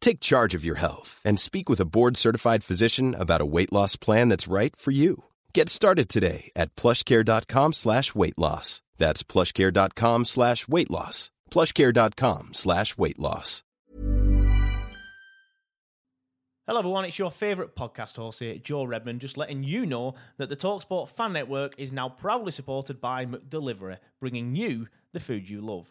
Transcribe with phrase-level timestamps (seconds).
[0.00, 3.96] Take charge of your health and speak with a board-certified physician about a weight loss
[3.96, 5.24] plan that's right for you.
[5.54, 8.82] Get started today at plushcare.com slash weight loss.
[8.98, 11.30] That's plushcare.com slash weight loss.
[11.50, 13.62] plushcare.com slash weight loss.
[16.66, 17.04] Hello, everyone.
[17.04, 21.08] It's your favourite podcast host here, Joe Redmond, just letting you know that the Talksport
[21.08, 25.90] Fan Network is now proudly supported by McDelivery, bringing you the food you love.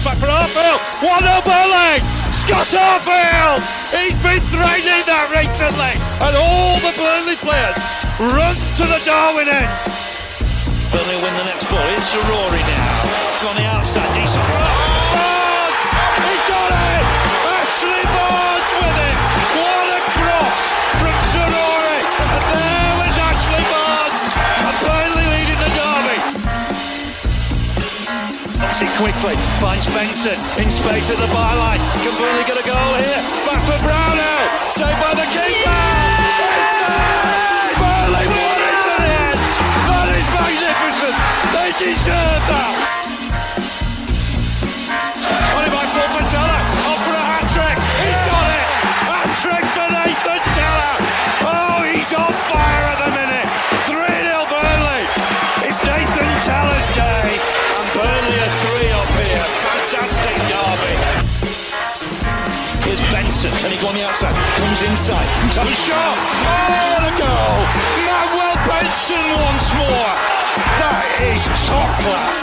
[0.00, 0.80] Cuts back for Arfield.
[1.04, 2.00] One up Erling.
[2.32, 3.60] Scott Arfield.
[3.92, 5.94] He's been threatening that recently.
[6.24, 7.76] And all the Burnley players
[8.32, 9.72] run to the Darwen end.
[10.92, 11.84] Burnley win the next ball.
[11.92, 13.48] It's Rory now.
[13.48, 14.14] On the outside.
[14.14, 14.89] Decent.
[29.00, 29.32] Quickly.
[29.64, 31.80] Finds Benson in space at the byline.
[32.04, 33.20] Can Burnley get a goal here?
[33.48, 34.44] Back for Brownhill.
[34.76, 35.80] Saved by the keeper.
[37.80, 39.40] Burnley won it to the end.
[39.88, 41.16] That is magnificent.
[41.48, 42.76] They deserve that.
[45.56, 46.60] On it by Paul Patella.
[46.92, 47.76] Off for a hat trick.
[48.04, 48.68] He's got it.
[49.08, 50.92] Hat trick for Nathan Tella.
[51.48, 53.09] Oh, he's on fire at the
[63.40, 63.60] Benson.
[63.64, 64.36] Can he go on the outside?
[64.60, 65.24] Comes inside.
[65.56, 66.16] Have a shot.
[66.44, 67.56] Oh, the goal.
[68.04, 70.12] Manuel Benson once more.
[70.76, 72.36] That is top class.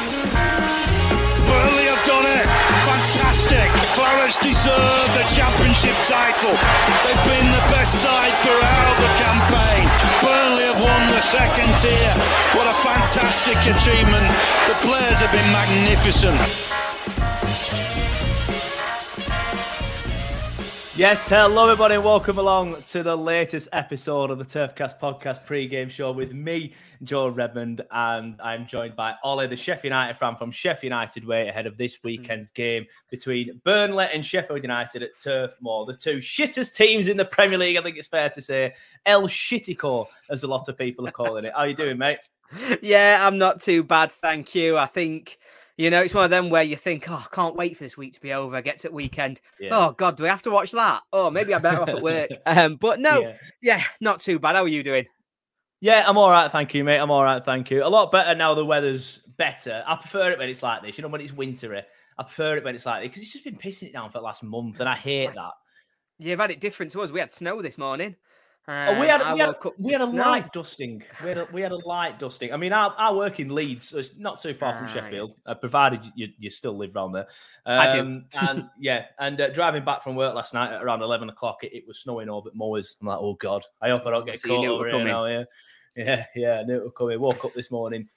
[1.46, 2.48] Burnley have done it.
[2.90, 3.70] Fantastic.
[3.94, 6.58] Clarets deserve the championship title.
[7.06, 9.86] They've been the best side throughout the campaign.
[10.26, 12.14] Burnley have won the second tier.
[12.58, 14.26] What a fantastic achievement.
[14.66, 16.42] The players have been magnificent.
[20.98, 25.90] Yes, hello everybody, and welcome along to the latest episode of the Turfcast podcast pre-game
[25.90, 30.50] show with me, Joe Redmond, and I'm joined by Ollie, the Sheffield United fan from
[30.50, 32.08] Sheffield United way ahead of this hmm.
[32.08, 37.16] weekend's game between Burnley and Sheffield United at Turf Moor, the two shittest teams in
[37.16, 37.78] the Premier League.
[37.78, 38.74] I think it's fair to say
[39.06, 41.54] El Shittico, as a lot of people are calling it.
[41.54, 42.28] How are you doing, mate?
[42.82, 44.80] Yeah, I'm not too bad, thank you.
[44.80, 45.38] I think
[45.78, 47.96] you know it's one of them where you think, oh, I can't wait for this
[47.98, 48.62] week to be over.
[48.62, 49.42] Get to weekend.
[49.60, 49.70] Yeah.
[49.72, 51.02] Oh God, do we have to watch that?
[51.14, 52.30] Oh, maybe I better off at work.
[52.46, 53.38] Um, but no, Yeah.
[53.62, 53.84] yeah.
[54.02, 54.56] not too bad.
[54.56, 55.06] How are you doing?
[55.80, 56.98] Yeah, I'm all right, thank you, mate.
[56.98, 57.84] I'm all right, thank you.
[57.84, 58.56] A lot better now.
[58.56, 59.84] The weather's better.
[59.86, 60.98] I prefer it when it's like this.
[60.98, 61.84] You know, when it's wintry.
[62.18, 64.18] I prefer it when it's like this because it's just been pissing it down for
[64.18, 65.52] the last month, and I hate that.
[66.18, 67.12] You've had it different to us.
[67.12, 68.16] We had snow this morning.
[68.70, 70.24] Oh, we had, Um, I we had, we had a snow.
[70.24, 71.02] light dusting.
[71.24, 72.52] We had a, we had a light dusting.
[72.52, 74.94] I mean, I, I work in Leeds, so it's not too far from yeah.
[74.94, 77.28] Sheffield, uh, provided you, you still live around there.
[77.66, 78.02] I do.
[78.02, 81.64] Um, and yeah, and uh, driving back from work last night at around 11 o'clock,
[81.64, 82.98] it, it was snowing over at Moors.
[83.00, 84.90] I'm like, oh, God, I hope I don't get So caught knew it over were
[84.90, 85.08] here coming.
[85.08, 85.26] now.
[85.28, 85.44] Yeah,
[85.96, 87.20] yeah, yeah, I knew it was coming.
[87.22, 88.10] Woke up this morning.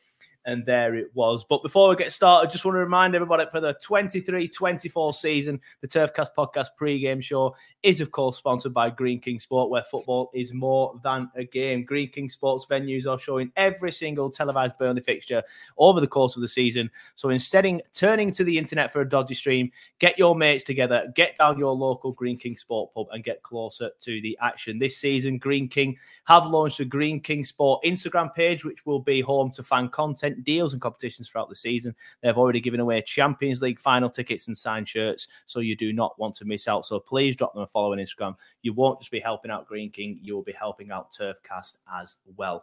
[0.46, 1.44] And there it was.
[1.44, 5.60] But before we get started, just want to remind everybody for the 23 24 season,
[5.82, 10.30] the Turfcast podcast pre-game show is, of course, sponsored by Greene King Sport, where football
[10.34, 11.84] is more than a game.
[11.84, 15.42] Greene King Sports venues are showing every single televised Burnley fixture
[15.76, 16.90] over the course of the season.
[17.14, 21.12] So instead of turning to the internet for a dodgy stream, get your mates together,
[21.14, 24.78] get down your local Greene King Sport pub, and get closer to the action.
[24.78, 29.20] This season, Greene King have launched a Greene King Sport Instagram page, which will be
[29.20, 31.94] home to fan content, deals, and competitions throughout the season.
[32.22, 36.18] They've already given away Champions League final tickets and signed shirts, so you do not
[36.18, 36.86] want to miss out.
[36.86, 38.36] So please drop them a follow on Instagram.
[38.62, 42.16] You won't just be helping out Greene King, you will be helping out Turfcast as
[42.36, 42.62] well.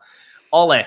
[0.52, 0.86] Ollie,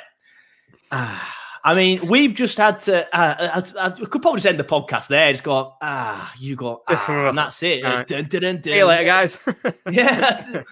[0.90, 3.04] ah, I mean, we've just had to.
[3.14, 5.30] Uh, I, I, we could probably send the podcast there.
[5.30, 7.84] Just go, ah, you got, ah, and that's it.
[7.84, 8.06] Right.
[8.06, 9.38] Dun, dun, dun, See you later, guys.
[9.90, 10.62] yeah,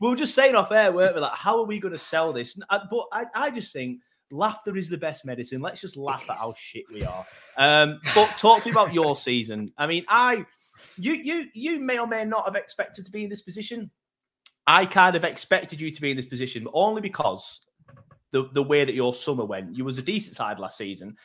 [0.00, 1.20] we were just saying off air, weren't we?
[1.20, 2.58] Like, how are we going to sell this?
[2.70, 5.60] But I, I just think laughter is the best medicine.
[5.60, 7.26] Let's just laugh at how shit we are.
[7.56, 9.72] Um, but talk to me about your season.
[9.76, 10.44] I mean, I,
[10.96, 13.90] you, you, you may or may not have expected to be in this position.
[14.66, 17.62] I kind of expected you to be in this position, but only because
[18.30, 19.76] the the way that your summer went.
[19.76, 21.16] You was a decent side last season,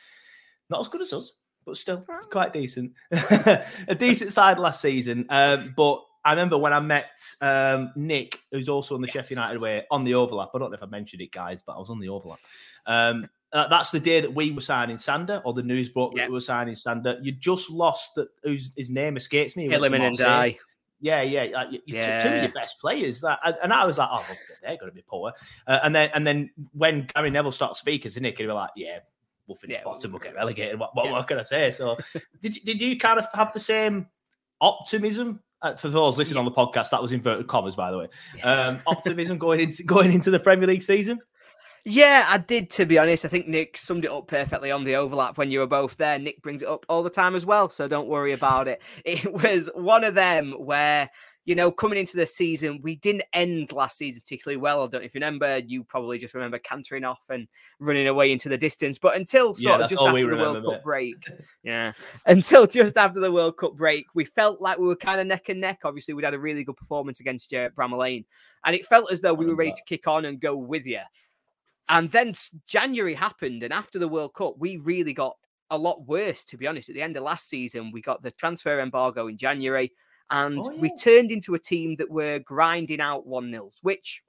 [0.70, 1.34] not as good as us,
[1.66, 2.92] but still quite decent.
[3.10, 6.02] a decent side last season, um, but.
[6.24, 10.04] I remember when I met um, Nick, who's also on the Sheffield United way, on
[10.04, 10.50] the overlap.
[10.54, 12.38] I don't know if I mentioned it, guys, but I was on the overlap.
[12.86, 16.22] Um, uh, that's the day that we were signing Sander, or the news broke Yeah.
[16.22, 17.18] that we were signing Sander.
[17.22, 18.28] You just lost that.
[18.42, 19.68] Whose his name escapes me.
[19.68, 20.56] Went and.
[21.00, 22.42] Yeah, yeah, like, you, you took two of Yeah.
[22.44, 23.20] your best players.
[23.20, 24.24] That and- I was like, oh,
[24.62, 25.32] they're going to be poor.
[25.66, 28.70] Uh, and then and then when Gary Neville starts speaking to Nick, he was like,
[28.74, 29.00] yeah,
[29.46, 30.78] we'll finish Yeah, bottom, we'll we'll get relegated.
[30.78, 31.12] What, what, Yeah.
[31.12, 31.70] what can I say?
[31.72, 31.98] So,
[32.40, 34.08] did did you kind of have the same
[34.62, 35.40] optimism?
[35.64, 38.08] Uh, for those listening on the podcast, that was inverted commas, by the way.
[38.42, 41.20] Um, optimism going into going into the Premier League season.
[41.86, 43.24] Yeah, I did, to be honest.
[43.24, 46.18] I think Nick summed it up perfectly on the overlap when you were both there.
[46.18, 48.82] Nick brings it up all the time as well, so don't worry about it.
[49.06, 51.08] It was one of them where,
[51.46, 54.82] you know, coming into the season, we didn't end last season particularly well.
[54.82, 57.46] I don't know if you remember, you probably just remember cantering off and
[57.78, 58.98] running away into the distance.
[58.98, 61.30] But until Yeah, sort of just after the World Cup break,
[61.62, 61.92] yeah,
[62.26, 65.50] until just after the World Cup break, we felt like we were kind of neck
[65.50, 65.80] and neck.
[65.84, 68.24] Obviously, we'd had a really good performance against uh, Bramall
[68.64, 71.00] and it felt as though we were ready to kick on and go with you.
[71.90, 72.34] And then
[72.66, 75.36] January happened, and after the World Cup, we really got
[75.70, 76.88] a lot worse, to be honest.
[76.88, 79.92] At the end of last season, we got the transfer embargo in January,
[80.30, 84.22] and Oh, we turned into a team that were grinding out 1 nils, which,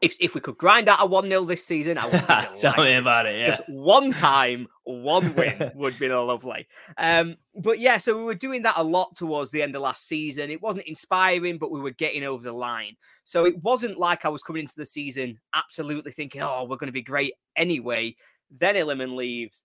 [0.00, 2.84] if, if we could grind out a 1 nil this season, I would be Tell
[2.84, 3.38] me about it.
[3.38, 3.46] Yeah.
[3.46, 6.66] Just one time, one win would be lovely.
[6.98, 10.06] Um, but yeah, so we were doing that a lot towards the end of last
[10.06, 10.50] season.
[10.50, 12.96] It wasn't inspiring, but we were getting over the line.
[13.24, 16.88] So it wasn't like I was coming into the season absolutely thinking, oh, we're going
[16.88, 18.16] to be great anyway.
[18.50, 19.64] Then Iliman leaves,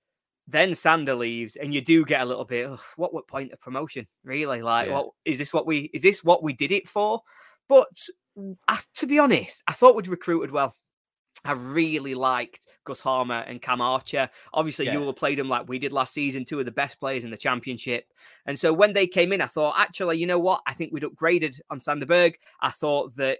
[0.51, 2.67] then Sander leaves, and you do get a little bit.
[2.67, 4.07] "Ugh, what what point of promotion?
[4.23, 4.61] Really?
[4.61, 4.93] Like, Yeah.
[4.93, 5.53] what is this?
[5.53, 7.21] What we is this what we did it for?
[7.67, 7.87] But
[8.67, 10.75] I, to be honest, I thought we'd recruited well.
[11.45, 14.29] I really liked Gus Hamer and Cam Archer.
[14.53, 14.93] Obviously, Yeah.
[14.93, 17.23] you will have played them like we did last season, two of the best players
[17.23, 18.05] in the championship.
[18.45, 20.61] And so when they came in, I thought, actually, you know what?
[20.67, 22.37] I think we'd upgraded on Sander Berge.
[22.61, 23.39] I thought that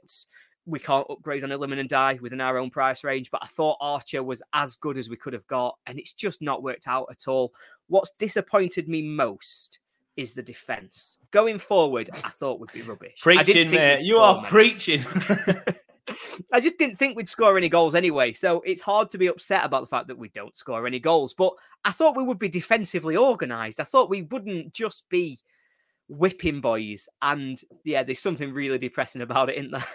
[0.70, 4.24] we can't upgrade on Iliman Ndiaye within our own price range, but I thought Archer
[4.24, 7.28] was as good as we could have got, and it's just not worked out at
[7.28, 7.54] all.
[7.88, 9.80] What's disappointed me most
[10.16, 11.18] is the defense.
[11.32, 13.22] Going forward, I thought would be rubbish.
[13.26, 14.02] I didn't Preaching, mate.
[14.06, 14.48] You are many.
[14.48, 15.06] preaching.
[16.54, 18.34] I just didn't think we'd score any goals anyway.
[18.34, 21.34] So it's hard to be upset about the fact that we don't score any goals.
[21.34, 21.54] But
[21.86, 23.80] I thought we would be defensively organised.
[23.80, 25.40] I thought we wouldn't just be
[26.08, 27.08] whipping boys.
[27.22, 29.86] And yeah, there's something really depressing about it, isn't there?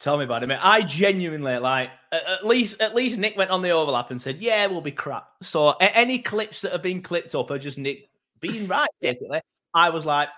[0.00, 0.58] Tell me about it, mate.
[0.62, 4.38] I genuinely like at, at least at least Nick went on the overlap and said,
[4.38, 8.08] "Yeah, we'll be crap." So any clips that have been clipped up are just Nick
[8.40, 8.88] being right.
[9.02, 9.42] Basically,
[9.74, 10.30] I was like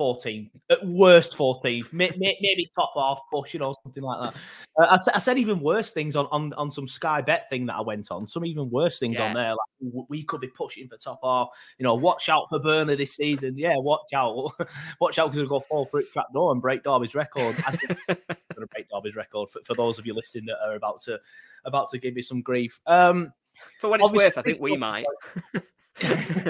[0.00, 4.40] 14, at worst 14th, may, may, maybe top half push, you know, something like that.
[4.82, 7.74] Uh, I, I said even worse things on, on on some Sky Bet thing that
[7.74, 8.26] I went on.
[8.26, 11.48] Some even worse things on there, like we could be pushing for top half.
[11.76, 13.58] You know, watch out for Burnley this season.
[13.58, 14.52] Yeah, watch out,
[15.02, 17.56] watch out because we'll go fall for trap door and break Derby's record.
[17.66, 18.16] I think going
[18.60, 21.20] to break Derby's record for, for those of you listening that are about to
[21.66, 22.80] about to give me some grief.
[22.86, 23.34] Um,
[23.80, 25.04] For what it's worth, I think we might.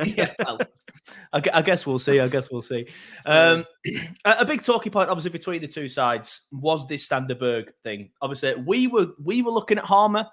[0.05, 0.61] yeah, well,
[1.33, 2.21] I, I guess we'll see.
[2.21, 2.87] I guess we'll see.
[3.27, 3.65] Um,
[4.25, 8.11] a, big talking point, obviously, between the two sides was this Sander Berge thing.
[8.23, 10.27] Obviously, we were we were looking at Hamer.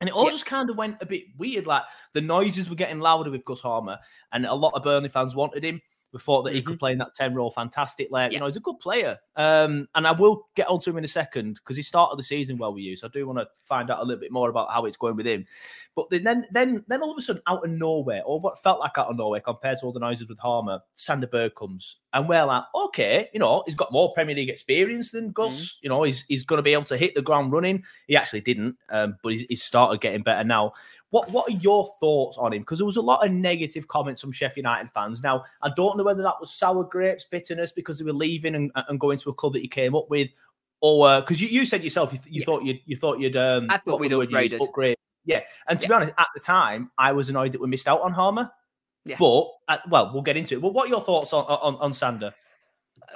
[0.00, 0.32] And it all Yeah.
[0.32, 1.66] just kind of went a bit weird.
[1.66, 3.98] Like the noises were getting louder with Gus Hamer,
[4.32, 5.80] and a lot of Burnley fans wanted him.
[6.14, 8.06] We thought that he could play in that 10 role fantastic.
[8.08, 9.18] Like, you know, he's a good player.
[9.34, 12.56] Um, and I will get onto him in a second because he started the season
[12.56, 12.94] well with you.
[12.94, 15.16] So I do want to find out a little bit more about how it's going
[15.16, 15.44] with him.
[15.96, 18.78] But then, then, then, then all of a sudden, out of nowhere, or what felt
[18.78, 21.96] like out of nowhere compared to all the noises with Hamer, Sanderberg comes.
[22.14, 25.78] And we're like, okay, you know, he's got more Premier League experience than Gus.
[25.82, 27.82] You know, he's, he's going to be able to hit the ground running.
[28.06, 30.72] He actually didn't, um, but he's, he's started getting better now.
[31.10, 32.62] What What are your thoughts on him?
[32.62, 35.22] Because there was a lot of negative comments from Sheffield United fans.
[35.22, 38.70] Now, I don't know whether that was sour grapes, bitterness because they were leaving and,
[38.88, 40.30] and going to a club that he came up with,
[40.80, 42.44] or because you, you said yourself you, you Yeah.
[42.44, 44.54] thought you you thought you'd um I thought we'd was the word you used?
[44.54, 44.68] upgraded.
[44.68, 44.96] upgrade.
[45.24, 48.02] Yeah, and to be honest, at the time, I was annoyed that we missed out
[48.02, 48.50] on Hamer.
[49.04, 49.16] Yeah.
[49.18, 50.62] But uh, well, we'll get into it.
[50.62, 52.32] Well, what are your thoughts on on, on Sander?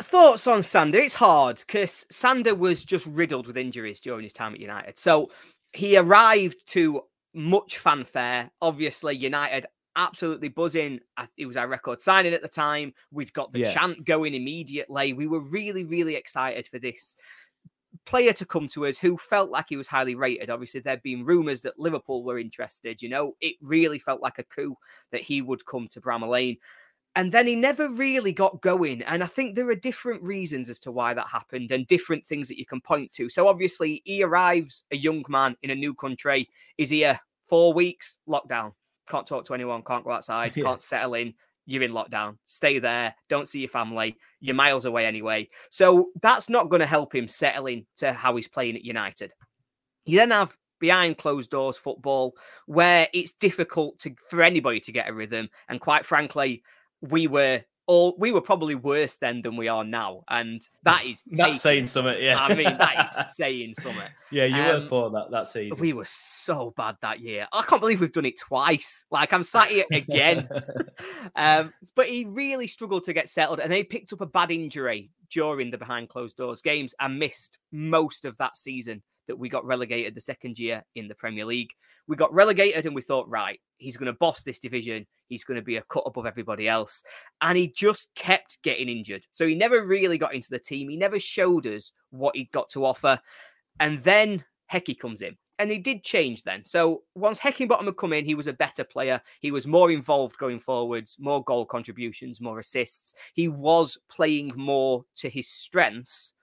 [0.03, 0.99] Thoughts on Sander?
[0.99, 4.99] It's hard because Sander was just riddled with injuries during his time at United.
[4.99, 5.31] So
[5.73, 7.03] he arrived to
[7.35, 8.51] much fanfare.
[8.61, 9.67] Obviously, United
[9.97, 11.01] absolutely buzzing.
[11.37, 12.93] It was our record signing at the time.
[13.11, 13.73] We'd got the Yeah.
[13.73, 15.13] chant going immediately.
[15.13, 17.17] We were really, really excited for this
[18.09, 20.51] player to come to us who felt like he was highly rated.
[20.51, 23.03] Obviously, there'd been rumours that Liverpool were interested.
[23.03, 24.75] You know, it really felt like a coup
[25.13, 26.57] that he would come to Bramall Lane.
[27.17, 29.03] And then he never really got going.
[29.03, 32.49] And I think there are different reasons as to why that happened and different things
[32.49, 33.29] that you can point to.
[33.29, 36.49] So obviously, he arrives a young man in a new country.
[36.79, 38.73] Is here four weeks, lockdown.
[39.11, 40.65] Can't talk to anyone, can't go outside, Yeah.
[40.65, 41.35] can't settle in.
[41.69, 42.39] You're in lockdown.
[42.47, 43.15] Stay there.
[43.29, 44.17] Don't see your family.
[44.41, 45.51] You're miles away anyway.
[45.69, 49.35] So that's not going to help him settle into how he's playing at United.
[50.07, 52.35] You then have behind closed doors football
[52.65, 55.51] where it's difficult to for anybody to get a rhythm.
[55.69, 56.63] And quite frankly,
[57.03, 60.23] we were all we were probably worse then than we are now.
[60.29, 62.39] And that is That's saying something, yeah.
[62.39, 64.03] I mean, that is saying something.
[64.31, 65.79] yeah, you Um, were poor that, that season.
[65.81, 67.49] We were so bad that year.
[67.51, 69.07] I can't believe we've done it twice.
[69.11, 70.49] Like I'm sat here again.
[71.35, 75.11] um, but he really struggled to get settled, and he picked up a bad injury
[75.31, 79.65] during the behind closed doors games and missed most of that season that we got
[79.65, 81.71] relegated the second year in the Premier League.
[82.09, 85.07] We got relegated, and we thought, right, he's going to boss this division.
[85.29, 87.03] He's going to be a cut above everybody else,
[87.41, 89.27] and he just kept getting injured.
[89.31, 90.89] So he never really got into the team.
[90.89, 93.21] He never showed us what he'd got to offer.
[93.79, 95.37] And then Hecky comes in.
[95.61, 96.65] And he did change then.
[96.65, 99.21] So once Heckingbottom had come in, he was a better player.
[99.41, 103.13] He was more involved going forwards, more goal contributions, more assists.
[103.35, 106.35] He was playing more to his strengths.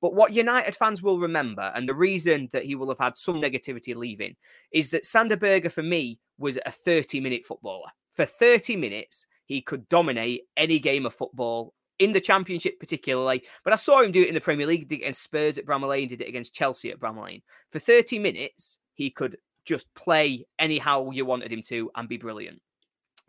[0.00, 3.36] But what United fans will remember, and the reason that he will have had some
[3.36, 4.36] negativity leaving,
[4.72, 7.90] is that Sander Berge, for me, was a 30 minute footballer.
[8.12, 13.42] For 30 minutes, he could dominate any game of football in the championship, particularly.
[13.64, 16.08] But I saw him do it in the Premier League, against Spurs at Bramall Lane,
[16.08, 17.42] did it against Chelsea at Bramall Lane.
[17.70, 22.60] For 30 minutes, he could just play anyhow you wanted him to and be brilliant.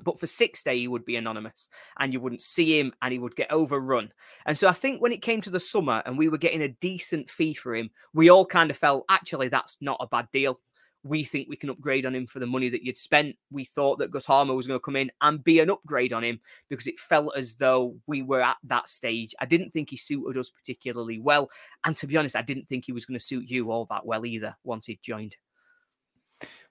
[0.03, 3.35] But for 60, he would be anonymous and you wouldn't see him and he would
[3.35, 4.11] get overrun.
[4.45, 6.69] And so I think when it came to the summer and we were getting a
[6.69, 10.59] decent fee for him, we all kind of felt actually that's not a bad deal.
[11.03, 13.37] We think we can upgrade on him for the money that you'd spent.
[13.49, 16.25] We thought that Gus Hamer was going to come in and be an upgrade on
[16.25, 19.33] him because it felt as though we were at that stage.
[19.39, 21.49] I didn't think he suited us particularly well.
[21.85, 24.05] And to be honest, I didn't think he was going to suit you all that
[24.05, 25.37] well either once he'd joined.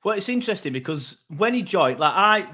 [0.05, 2.51] Well, it's interesting because when he joined, like I,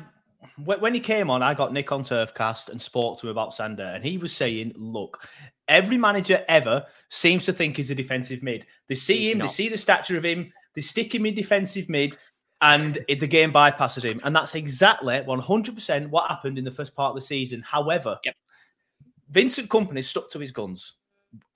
[0.64, 3.82] when he came on, I got Nick on Turfcast and spoke to him about Sander,
[3.84, 5.26] and he was saying, "Look,
[5.68, 8.66] every manager ever seems to think he's a defensive mid.
[8.88, 11.88] They see He's him, they see the stature of him, they stick him in defensive
[11.88, 12.16] mid."
[12.60, 17.10] And the game bypasses him, and that's exactly 100% what happened in the first part
[17.10, 17.60] of the season.
[17.60, 18.36] However, Yep.
[19.28, 20.94] Vincent Kompany stuck to his guns,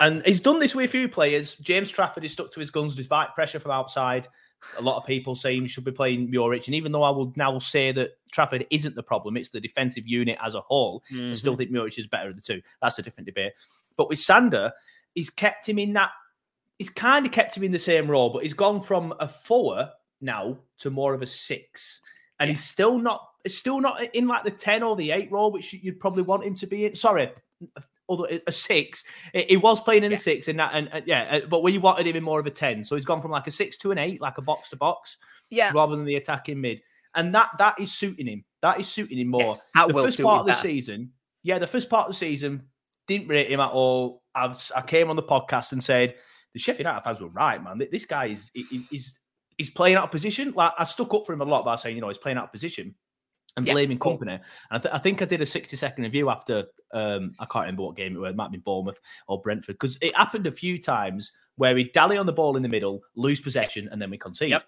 [0.00, 1.54] and he's done this with a few players.
[1.54, 4.28] James Trafford is stuck to his guns despite pressure from outside.
[4.76, 7.32] A lot of people saying he should be playing Muric, and even though I will
[7.36, 11.02] now say that Trafford isn't the problem, it's the defensive unit as a whole.
[11.10, 11.32] I mm-hmm.
[11.32, 12.60] still think Muric is better of the two.
[12.82, 13.52] That's a different debate.
[13.96, 14.72] But with Sander,
[15.14, 16.10] he's kept him in that.
[16.78, 19.88] He's kind of kept him in the same role, but he's gone from a four
[20.20, 22.00] now to more of a six,
[22.40, 23.22] and he's still not.
[23.44, 26.44] It's still not in like the ten or the eight role, which you'd probably want
[26.44, 26.94] him to be in.
[26.94, 27.30] Sorry,
[28.08, 29.04] other a six.
[29.32, 32.06] He was playing in the six, and that, and, and yeah, uh, but we wanted
[32.06, 32.84] him in more of a ten.
[32.84, 35.18] So he's gone from like a six to an eight, like a box to box,
[35.50, 35.70] Yeah.
[35.74, 36.80] rather than the attacking mid,
[37.14, 38.44] and that that is suiting him.
[38.62, 39.42] That is suiting him more.
[39.42, 40.68] Yes, that the first part of the better.
[40.68, 41.12] season,
[41.42, 42.62] yeah, the first part of the season
[43.06, 44.22] didn't rate him at all.
[44.34, 46.14] I, I came on the podcast and said
[46.54, 47.80] the Sheffield United fans were right, man.
[47.90, 49.18] This guy is is is
[49.56, 50.52] he's playing out of position.
[50.56, 52.44] Like I stuck up for him a lot by saying, you know, he's playing out
[52.44, 52.94] of position
[53.58, 54.32] and Yeah, blaming Kompany.
[54.32, 57.64] And I, th- I think I did a 60 second review after um, I can't
[57.64, 58.30] remember what game it was.
[58.30, 62.16] It might be Bournemouth or Brentford because it happened a few times where we dally
[62.16, 64.50] on the ball in the middle, lose possession, and then we concede.
[64.50, 64.64] Yep.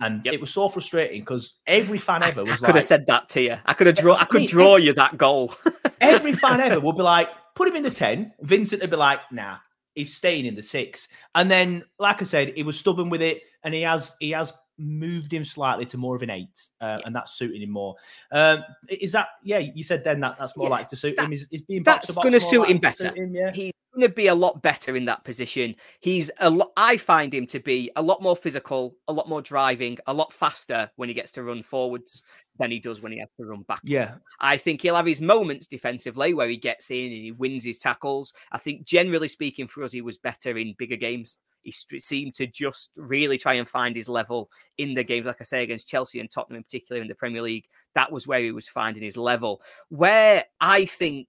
[0.00, 0.34] And Yep.
[0.34, 3.28] it was so frustrating because every fan ever was I could like, have said that
[3.30, 3.56] to you.
[3.64, 4.14] I could have draw.
[4.16, 5.54] I could draw you that goal.
[6.00, 8.32] every fan ever would be like, put him in the 10.
[8.42, 9.56] Vincent would be like, nah,
[9.94, 11.08] he's staying in the six.
[11.34, 14.52] And then, like I said, he was stubborn with it, and he has he has
[14.78, 17.94] moved him slightly to more of an eight, uh, and that's suiting him more.
[18.32, 19.58] Um, is that yeah?
[19.58, 21.32] You said then that that's more Yeah, likely to suit that- him.
[21.32, 23.08] Is, is being that's gonna more suit him better.
[23.08, 23.52] suit him, yeah.
[23.52, 25.76] He's going to be a lot better in that position.
[26.00, 26.72] He's a lot.
[26.76, 30.32] I find him to be a lot more physical, a lot more driving, a lot
[30.32, 32.20] faster when he gets to run forwards
[32.58, 33.80] than he does when he has to run back.
[33.84, 37.62] Yeah, I think he'll have his moments defensively where he gets in and he wins
[37.64, 38.34] his tackles.
[38.50, 41.38] I think, generally speaking, for us, he was better in bigger games.
[41.64, 45.44] He seemed to just really try and find his level in the games, like I
[45.44, 47.66] say, against Chelsea and Tottenham, in particular in the Premier League.
[47.94, 49.62] That was where he was finding his level.
[49.88, 51.28] Where I think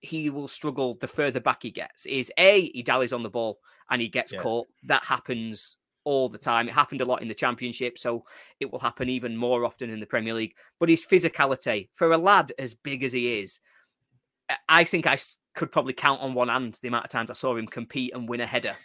[0.00, 3.58] he will struggle the further back he gets is A, he dallies on the ball
[3.90, 4.40] and he gets Yeah.
[4.40, 4.68] caught.
[4.84, 6.68] That happens all the time.
[6.68, 8.24] It happened a lot in the Championship, so
[8.60, 10.54] it will happen even more often in the Premier League.
[10.78, 13.60] But his physicality, for a lad as big as he is,
[14.68, 15.18] I think I
[15.54, 18.28] could probably count on one hand the amount of times I saw him compete and
[18.28, 18.76] win a header.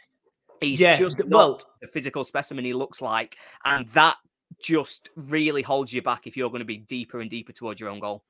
[0.62, 4.18] He's yeah, just not well, the physical specimen he looks like, and that
[4.62, 7.90] just really holds you back if you're going to be deeper and deeper towards your
[7.90, 8.24] own goal.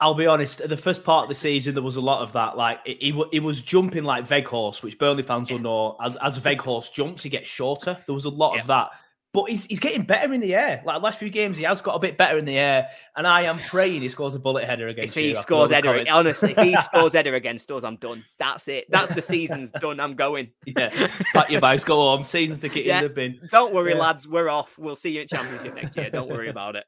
[0.00, 0.66] I'll be honest.
[0.66, 2.56] The first part of the season, there was a lot of that.
[2.56, 5.56] Like he, he was jumping like Weghorst, which Burnley fans yeah.
[5.56, 5.96] will know.
[6.00, 7.98] As, as Weghorst jumps, he gets shorter.
[8.06, 8.60] There was a lot yeah.
[8.60, 8.90] of that.
[9.38, 10.82] But he's, he's getting better in the air.
[10.84, 12.88] Like last few games, he has got a bit better in the air.
[13.16, 15.16] And I am praying he scores a bullet header against.
[15.16, 18.24] If he scores header, honestly, if he scores header against us, I'm done.
[18.40, 18.86] That's it.
[18.90, 20.00] That's the season's done.
[20.00, 20.50] I'm going.
[20.66, 22.24] Yeah, pack your bags, go home.
[22.24, 22.98] Season ticket yeah.
[22.98, 23.38] in the bin.
[23.52, 24.00] Don't worry, yeah.
[24.00, 24.26] lads.
[24.26, 24.76] We're off.
[24.76, 26.10] We'll see you at Championship next year.
[26.10, 26.84] Don't worry about it.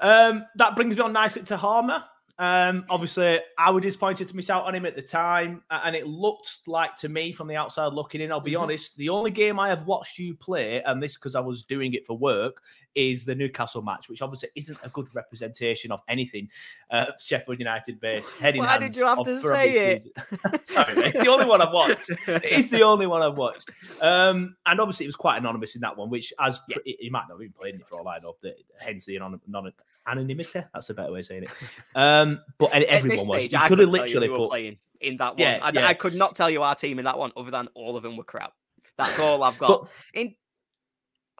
[0.00, 2.04] Um, that brings me on nicely to Hamer.
[2.38, 6.06] Um, obviously, I was disappointed to miss out on him at the time, and it
[6.06, 8.30] looked like to me from the outside looking in.
[8.30, 8.62] I'll be mm-hmm.
[8.62, 11.94] honest, the only game I have watched you play, and this because I was doing
[11.94, 12.62] it for work,
[12.94, 16.48] is the Newcastle match, which obviously isn't a good representation of anything
[16.90, 18.36] uh, Sheffield United based.
[18.38, 20.02] Heading Why did you have to say it?
[20.68, 22.10] Sorry, it's the only one I've watched.
[22.26, 23.70] It's the only one I've watched.
[24.02, 26.76] Um, and obviously, it was quite anonymous in that one, which as yeah.
[26.84, 28.34] he might not have been playing it for all I know,
[28.78, 29.72] hence the anon- non-
[30.06, 30.62] anonymity.
[30.72, 31.50] That's a better way of saying it.
[31.94, 33.52] Um, but everyone stage, was.
[33.52, 35.38] You could have literally put playing in that one.
[35.38, 35.86] Yeah, I, yeah.
[35.86, 38.16] I, could not tell you our team in that one, other than all of them
[38.16, 38.52] were crap.
[38.96, 39.82] That's all I've got.
[39.82, 40.34] But, in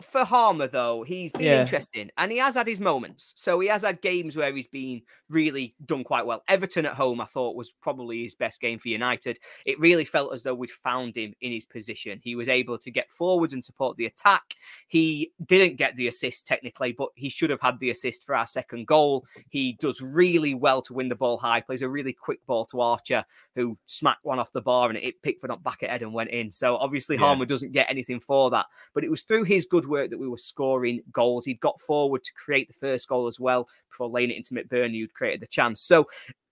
[0.02, 1.60] for Hamer, though, he's been yeah.
[1.60, 3.32] interesting and he has had his moments.
[3.36, 6.42] So he has had games where he's been really done quite well.
[6.48, 9.38] Everton at home, I thought, was probably his best game for United.
[9.64, 12.20] It really felt as though we'd found him in his position.
[12.22, 14.54] He was able to get forwards and support the attack.
[14.88, 18.46] He didn't get the assist technically, but he should have had the assist for our
[18.46, 19.24] second goal.
[19.48, 22.80] He does really well to win the ball high, plays a really quick ball to
[22.80, 23.24] Archer,
[23.54, 26.12] who smacked one off the bar and it picked Pickford up back at head and
[26.12, 26.52] went in.
[26.52, 27.30] So obviously, yeah.
[27.30, 30.28] Hamer doesn't get anything for that, but it was through his good work that we
[30.28, 31.44] were scoring goals.
[31.44, 35.00] He'd got forward to create the first goal as well before laying it into McBurnie,
[35.00, 35.80] who'd created the chance.
[35.80, 36.06] So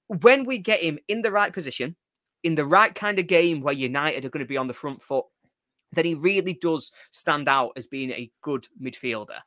[0.06, 1.96] when we get him in the right position,
[2.42, 5.02] in the right kind of game where United are going to be on the front
[5.02, 5.24] foot,
[5.92, 9.38] then he really does stand out as being a good midfielder.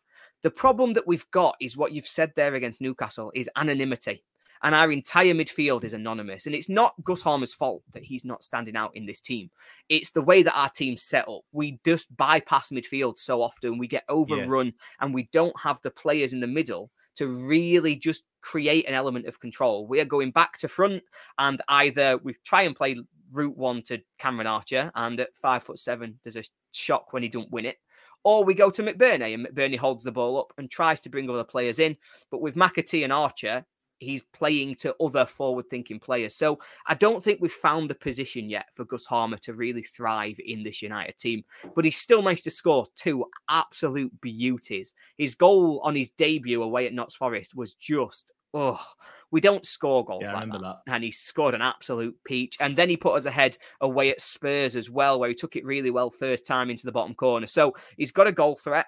[0.44, 4.24] The problem that we've got is what you've said there against Newcastle is anonymity
[4.64, 6.46] and our entire midfield is anonymous.
[6.46, 9.50] And it's not Gus Hamer's fault that he's not standing out in this team.
[9.90, 11.42] It's the way that our team's set up.
[11.52, 13.78] We just bypass midfield so often.
[13.78, 14.72] We get overrun, yeah.
[15.02, 19.26] and we don't have the players in the middle to really just create an element
[19.26, 19.88] of control.
[19.88, 21.04] We are going back to front,
[21.38, 22.98] and either we try and play
[23.32, 27.30] route one to Cameron Archer, and at five foot seven, there's a shock when he
[27.30, 27.78] don't win it.
[28.24, 31.30] Or we go to McBurnie and McBurnie holds the ball up and tries to bring
[31.30, 31.96] other players in.
[32.30, 33.66] But with McAtee and Archer,
[34.00, 36.36] he's playing to other forward thinking players.
[36.36, 40.40] So I don't think we've found the position yet for Gus Hamer to really thrive
[40.44, 41.44] in this United team.
[41.76, 44.94] But he's still managed to score two absolute beauties.
[45.18, 48.84] His goal on his debut away at Notts Forest was just, oh,
[49.32, 50.62] we don't score goals yeah, like that.
[50.62, 50.78] that.
[50.88, 52.56] And he scored an absolute peach.
[52.60, 55.66] And then he put us ahead away at Spurs as well, where he took it
[55.66, 57.48] really well first time into the bottom corner.
[57.48, 58.86] So he's got a goal threat.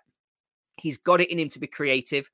[0.78, 2.32] He's got it in him to be creative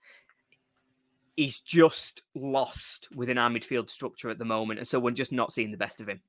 [1.36, 4.80] he's just lost within our midfield structure at the moment.
[4.80, 6.22] And so we're just not seeing the best of him.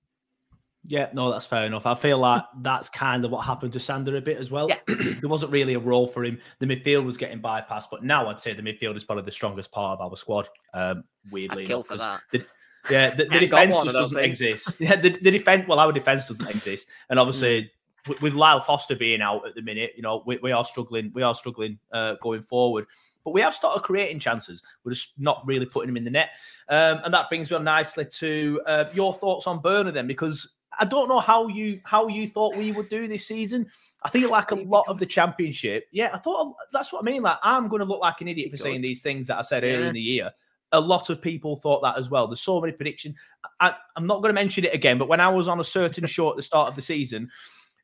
[0.89, 1.85] Yeah, no, that's fair enough.
[1.85, 4.69] I feel like that's kind of what happened to Sander a bit as well.
[4.69, 4.79] Yeah.
[4.87, 6.39] there wasn't really a role for him.
[6.61, 9.73] The midfield was getting bypassed, but now I'd say the midfield is probably the strongest
[9.73, 10.49] part of our squad.
[10.75, 12.21] Um, weirdly, I'd kill for that.
[12.31, 12.47] The,
[12.89, 14.77] yeah, the, the defense just doesn't exist.
[14.81, 15.67] Yeah, the, the defense.
[15.67, 17.73] Well, our defense doesn't exist, and obviously
[18.07, 21.11] mm with, Lyle Foster being out at the minute, you know, we, we are struggling.
[21.15, 22.87] We are struggling uh, going forward.
[23.25, 24.63] But we have started creating chances.
[24.85, 26.31] We're just not really putting them in the net.
[26.69, 30.49] Um, and that brings me on nicely to uh, your thoughts on Burner then, because
[30.79, 33.67] I don't know how you how you thought we would do this season.
[34.03, 35.89] I think like a lot of the championship.
[35.91, 37.23] Yeah, I thought that's what I mean.
[37.23, 39.65] Like I'm going to look like an idiot for saying these things that I said
[39.65, 40.31] earlier in the year.
[40.73, 42.27] A lot of people thought that as well.
[42.27, 43.17] There's so many predictions.
[43.61, 46.07] I, I'm not going to mention it again, but when I was on a certain
[46.07, 47.31] show at the start of the season,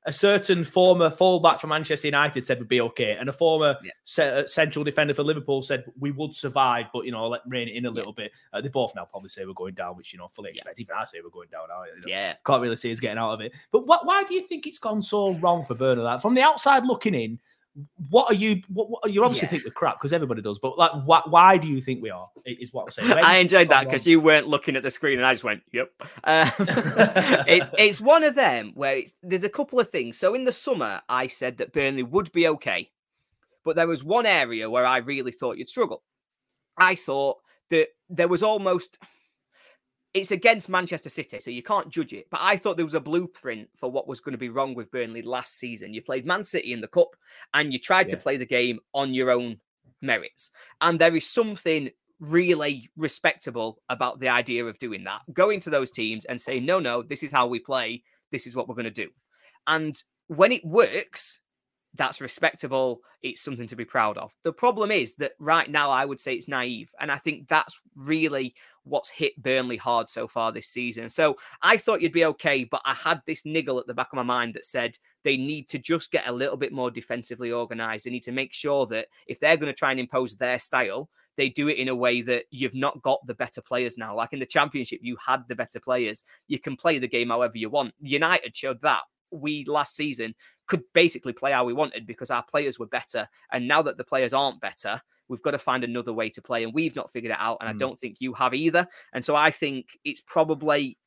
[0.04, 3.90] a certain former fullback from Manchester United said would be okay, and a former yeah.
[4.04, 7.68] se- uh, central defender for Liverpool said we would survive, but you know, let rein
[7.68, 8.24] it in a little yeah.
[8.24, 8.32] bit.
[8.52, 10.78] Uh, they both now probably say we're going down, which you know, fully expect.
[10.78, 10.82] Yeah.
[10.82, 11.84] Even I say we're going down now.
[11.84, 13.52] You know, yeah, can't really see us getting out of it.
[13.70, 16.04] But what, why do you think it's gone so wrong for Bernard?
[16.04, 17.38] That from the outside looking in,
[18.10, 18.62] what are you?
[18.68, 19.50] What, what you obviously yeah.
[19.50, 22.28] think we're crap because everybody does, but like, why, why do you think we are?
[22.44, 23.24] Is what I'm saying.
[23.24, 25.90] I enjoyed that because you weren't looking at the screen and I just went, "Yep."
[26.22, 26.50] Uh,
[27.46, 30.18] it's it's one of them where it's there's a couple of things.
[30.18, 32.90] So in the summer, I said that Burnley would be okay,
[33.64, 36.02] but there was one area where I really thought you'd struggle.
[36.76, 37.38] I thought
[37.70, 38.98] that there was almost
[40.14, 42.28] it's against Manchester City, so you can't judge it.
[42.30, 44.90] But I thought there was a blueprint for what was going to be wrong with
[44.90, 45.94] Burnley last season.
[45.94, 47.16] You played Man City in the cup,
[47.54, 48.16] and you tried yeah.
[48.16, 49.58] to play the game on your own
[50.02, 50.50] merits.
[50.80, 55.22] And there is something really respectable about the idea of doing that.
[55.32, 58.02] Going to those teams and saying, no, no, this is how we play.
[58.30, 59.10] This is what we're going to do.
[59.66, 61.40] And when it works,
[61.94, 63.00] that's respectable.
[63.22, 64.32] It's something to be proud of.
[64.44, 66.90] The problem is that right now, I would say it's naive.
[67.00, 71.08] And I think that's really what's hit Burnley hard so far this season.
[71.08, 74.16] So I thought you'd be okay, but I had this niggle at the back of
[74.16, 78.06] my mind that said they need to just get a little bit more defensively organized.
[78.06, 81.08] They need to make sure that if they're going to try and impose their style,
[81.36, 84.14] they do it in a way that you've not got the better players now.
[84.14, 86.24] Like in the championship, you had the better players.
[86.48, 87.94] You can play the game however you want.
[88.00, 90.34] United showed that we last season
[90.66, 93.28] could basically play how we wanted because our players were better.
[93.50, 95.00] And now that the players aren't better,
[95.32, 96.62] we've got to find another way to play.
[96.62, 97.56] And we've not figured it out.
[97.60, 97.74] And mm.
[97.74, 98.86] I don't think you have either.
[99.14, 100.98] And so I think it's probably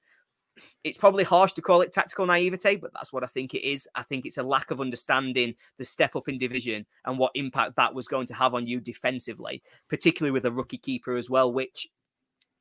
[0.85, 3.89] it's probably harsh to call it tactical naivety, but that's what I think it is.
[3.93, 7.75] I think it's a lack of understanding the step up in division and what impact
[7.75, 11.51] that was going to have on you defensively, particularly with a rookie keeper as well,
[11.51, 11.87] which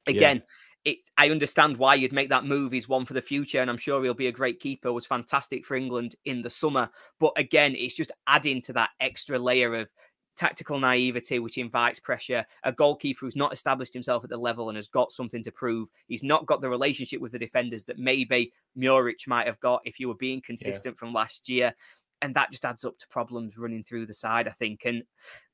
[0.08, 0.42] again, yeah
[0.84, 2.72] it, I understand why you'd make that move.
[2.72, 4.92] He's one for the future, and I'm sure he'll be a great keeper.
[4.92, 9.38] Was fantastic for England in the summer, but again, it's just adding to that extra
[9.38, 9.90] layer of
[10.36, 12.44] tactical naivety, which invites pressure.
[12.62, 15.88] A goalkeeper who's not established himself at the level and has got something to prove.
[16.06, 20.00] He's not got the relationship with the defenders that maybe Muric might have got if
[20.00, 20.98] you were being consistent yeah.
[20.98, 21.74] from last year,
[22.22, 24.48] and that just adds up to problems running through the side.
[24.48, 25.04] I think, and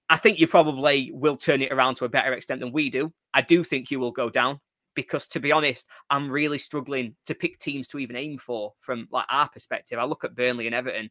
[0.08, 3.12] I think you probably will turn it around to a better extent than we do.
[3.32, 4.60] I do think you will go down
[4.94, 9.08] because to be honest, I'm really struggling to pick teams to even aim for from
[9.10, 9.98] like our perspective.
[9.98, 11.10] I look at Burnley and Everton,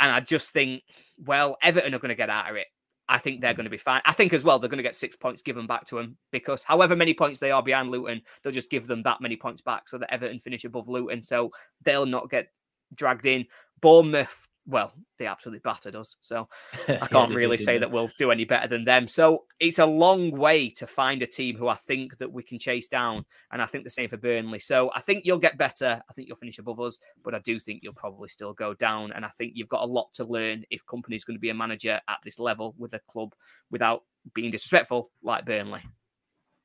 [0.00, 0.82] and I just think,
[1.24, 2.66] well, Everton are going to get out of it.
[3.08, 4.02] I think they're going to be fine.
[4.04, 6.62] I think as well they're going to get six points given back to them because
[6.62, 9.88] however many points they are behind Luton, they'll just give them that many points back
[9.88, 11.50] so that Everton finish above Luton, so
[11.84, 12.48] they'll not get
[12.94, 13.46] dragged in.
[13.80, 16.16] Bournemouth well, they absolutely battered us.
[16.20, 16.48] So
[16.88, 19.08] I can't yeah, really did, say that we'll do any better than them.
[19.08, 22.58] So it's a long way to find a team who I think that we can
[22.58, 23.24] chase down.
[23.50, 24.58] And I think the same for Burnley.
[24.58, 26.02] So I think you'll get better.
[26.08, 29.12] I think you'll finish above us, but I do think you'll probably still go down.
[29.12, 31.54] And I think you've got a lot to learn if Kompany's going to be a
[31.54, 33.34] manager at this level with a club
[33.70, 34.04] without
[34.34, 35.82] being disrespectful like Burnley.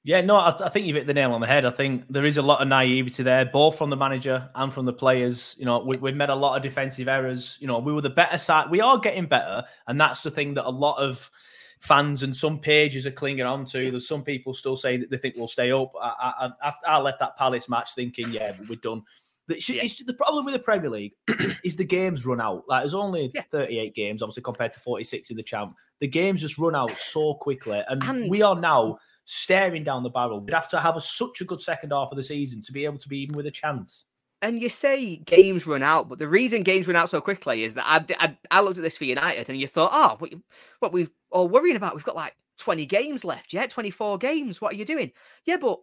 [0.06, 1.63] Yeah, no, I, th- I, think you've hit the nail on the head.
[1.63, 4.86] I think there is a lot of naivety there, both from the manager and from
[4.86, 5.56] the players.
[5.58, 7.58] You know, we, have made a lot of defensive errors.
[7.62, 8.70] You know, we were the better side.
[8.70, 11.32] We are getting better, and that's the thing that a lot of
[11.80, 13.92] fans and some pages are clinging on to.
[13.92, 15.94] There's some people still saying that they think we'll stay up.
[16.02, 19.04] I, I, I left that Palace match thinking, yeah, we're done.
[19.48, 19.88] The, yeah.
[20.06, 21.13] the problem with the Premier League
[21.63, 22.63] is the games run out.
[22.68, 23.44] Like there's only yeah.
[23.52, 25.76] 38 games, obviously compared to 46 in the champ.
[26.00, 30.09] The games just run out so quickly, and, and we are now staring down the
[30.09, 30.39] barrel.
[30.39, 32.86] We'd have to have a, such a good second half of the season to be
[32.86, 34.05] able to be even with a chance.
[34.41, 37.75] And you say games run out, but the reason games run out so quickly is
[37.75, 40.33] that I, I, I looked at this for United and you thought, oh, what,
[40.79, 44.59] what we're all worrying about, we've got like 20 games left, yeah, 24 games.
[44.59, 45.13] What are you doing?
[45.45, 45.79] Yeah, but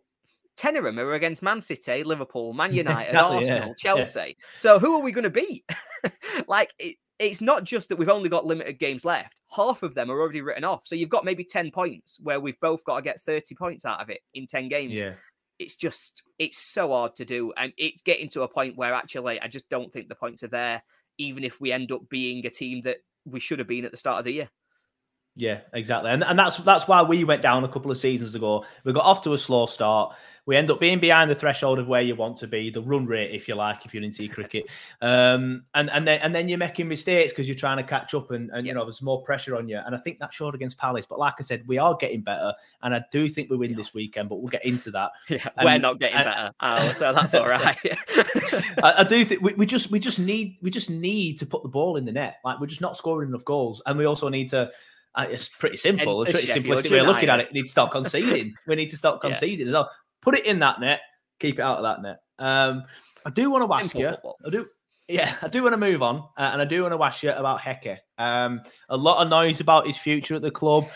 [0.58, 3.74] 10 of them are against Man City, Liverpool, Man United, exactly, Arsenal, yeah.
[3.78, 4.20] Chelsea.
[4.20, 4.34] Yeah.
[4.58, 5.64] So who are we going to beat?
[6.46, 9.39] like, it, it's not just that we've only got limited games left.
[9.54, 10.82] Half of them are already written off.
[10.84, 14.00] So you've got maybe 10 points where we've both got to get 30 points out
[14.00, 15.00] of it in 10 games.
[15.00, 15.14] Yeah.
[15.58, 17.52] It's just, it's so hard to do.
[17.56, 20.48] And it's getting to a point where actually I just don't think the points are
[20.48, 20.82] there,
[21.18, 23.96] even if we end up being a team that we should have been at the
[23.96, 24.50] start of the year.
[25.36, 26.10] Yeah, exactly.
[26.10, 28.64] And, and that's that's why we went down a couple of seasons ago.
[28.84, 30.14] We got off to a slow start.
[30.46, 33.06] We end up being behind the threshold of where you want to be, the run
[33.06, 34.66] rate, if you like, if you're into cricket.
[35.00, 38.32] Um, and and then and then you're making mistakes because you're trying to catch up,
[38.32, 39.78] and, and you know there's more pressure on you.
[39.78, 41.06] And I think that showed against Palace.
[41.06, 43.76] But like I said, we are getting better, and I do think we win yeah.
[43.76, 44.28] this weekend.
[44.28, 45.12] But we'll get into that.
[45.30, 47.78] Yeah, and, we're not getting and, better, oh, so that's all right.
[48.82, 51.62] I, I, do think we, we just we just need we just need to put
[51.62, 52.38] the ball in the net.
[52.44, 54.72] Like we're just not scoring enough goals, and we also need to
[55.18, 56.22] it's pretty simple.
[56.22, 57.48] it's pretty simplistic way of looking at it.
[57.52, 58.54] We need to stop conceding.
[58.66, 59.66] we need to stop conceding.
[59.66, 59.72] Yeah.
[59.72, 59.90] Well.
[60.22, 61.00] Put it in that net.
[61.38, 62.18] Keep it out of that net.
[62.38, 62.84] Um,
[63.24, 64.10] I do want to ask simple you.
[64.10, 64.36] Football.
[64.46, 64.66] I do.
[65.08, 67.32] Yeah, I do want to move on, uh, and I do want to ask you
[67.32, 67.96] about Hecky.
[68.18, 70.86] Um, a lot of noise about his future at the club.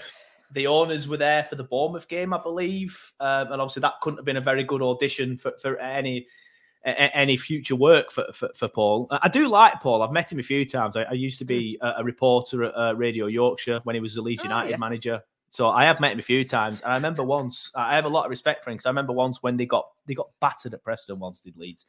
[0.52, 4.18] The owners were there for the Bournemouth game, I believe, um, and obviously that couldn't
[4.18, 6.28] have been a very good audition for, for any
[6.84, 9.08] any future work for, for, for, Paul.
[9.10, 10.02] I do like Paul.
[10.02, 10.96] I've met him a few times.
[10.96, 11.86] I, I used to be hmm.
[11.86, 14.76] a, a reporter at uh, Radio Yorkshire when he was the Leeds oh, United yeah.
[14.76, 15.22] manager.
[15.50, 17.70] So I have met him a few times, and I remember once.
[17.76, 19.86] I have a lot of respect for him because I remember once when they got
[20.04, 21.86] they got battered at Preston once did Leeds,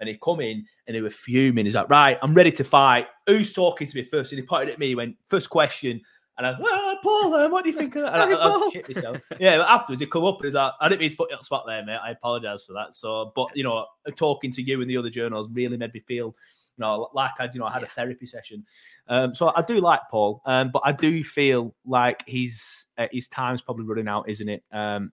[0.00, 1.64] and he come in and they were fuming.
[1.64, 3.06] He's like, "Right, I'm ready to fight.
[3.28, 4.32] Who's talking to me first?
[4.32, 4.88] And he pointed at me.
[4.88, 6.00] He went, first question,
[6.36, 7.94] And I, oh, Paul, um, what do you think?
[7.94, 8.14] Of that?
[8.14, 9.18] And I, I, I shit myself.
[9.38, 11.34] Yeah, but afterwards he come up and he's like, I didn't mean to put you
[11.36, 12.00] on the spot there, mate.
[12.02, 12.94] I apologise for that.
[12.94, 16.26] So, but you know, talking to you and the other journals really made me feel,
[16.26, 16.34] you
[16.78, 18.64] know, like I, you know, I had a therapy session.
[19.08, 23.28] Um, so I do like Paul, um, but I do feel like he's uh, his
[23.28, 24.64] time's probably running out, isn't it?
[24.72, 25.12] Um,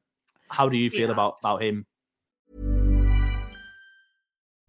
[0.49, 1.13] how do you feel Yeah.
[1.13, 1.85] about about him?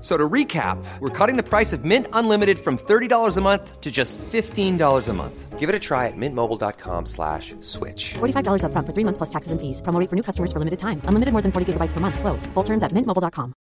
[0.00, 3.80] F- So to recap, we're cutting the price of Mint Unlimited from $30 a month
[3.82, 5.58] to just $15 a month.
[5.58, 8.14] Give it a try at mintmobile.com slash switch.
[8.14, 9.82] $45 upfront for three months plus taxes and fees.
[9.82, 11.02] Promo for new customers for limited time.
[11.04, 12.18] Unlimited more than 40 gigabytes per month.
[12.18, 12.46] Slows.
[12.54, 13.52] Full terms at mintmobile.com.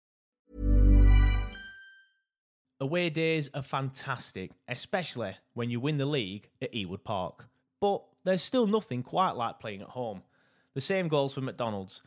[2.80, 7.46] Away days are fantastic, especially when you win the league at Ewood Park.
[7.80, 10.22] But there's still nothing quite like playing at home.
[10.74, 12.02] The same goes for McDonald's.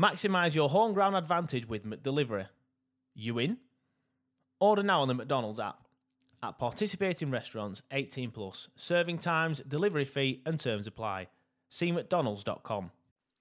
[0.00, 2.46] Maximise your home ground advantage with McDelivery.
[3.14, 3.58] You in?
[4.60, 5.80] Order now on the McDonald's app.
[6.42, 11.28] At participating restaurants, 18 plus, serving times, delivery fee, and terms apply.
[11.70, 12.90] See McDonald's.com.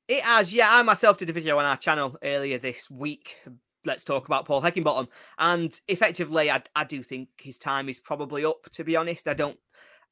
[0.07, 0.69] It has, yeah.
[0.71, 3.39] I myself did a video on our channel earlier this week.
[3.85, 5.07] Let's talk about Paul Heckingbottom.
[5.37, 9.27] And effectively, I, I do think his time is probably up, to be honest.
[9.27, 9.59] I don't,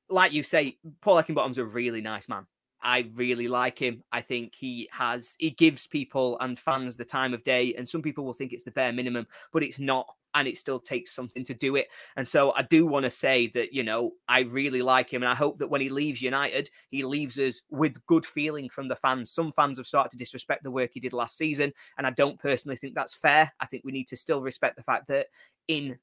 [0.10, 2.46] like you say, Paul Heckingbottom's a really nice man.
[2.82, 4.04] I really like him.
[4.12, 7.74] I think he has, he gives people and fans the time of day.
[7.78, 10.08] And some people will think it's the bare minimum, but it's not.
[10.34, 11.88] And it still takes something to do it.
[12.15, 15.24] And so I do want to say that, you know, I really like him.
[15.24, 18.88] And I hope that when he leaves United, he leaves us with good feeling from
[18.88, 19.32] the fans.
[19.32, 21.74] Some fans have started to disrespect the work he did last season.
[21.98, 23.52] And I don't personally think that's fair.
[23.60, 25.28] I think we need to still respect the fact that
[25.67, 25.98] in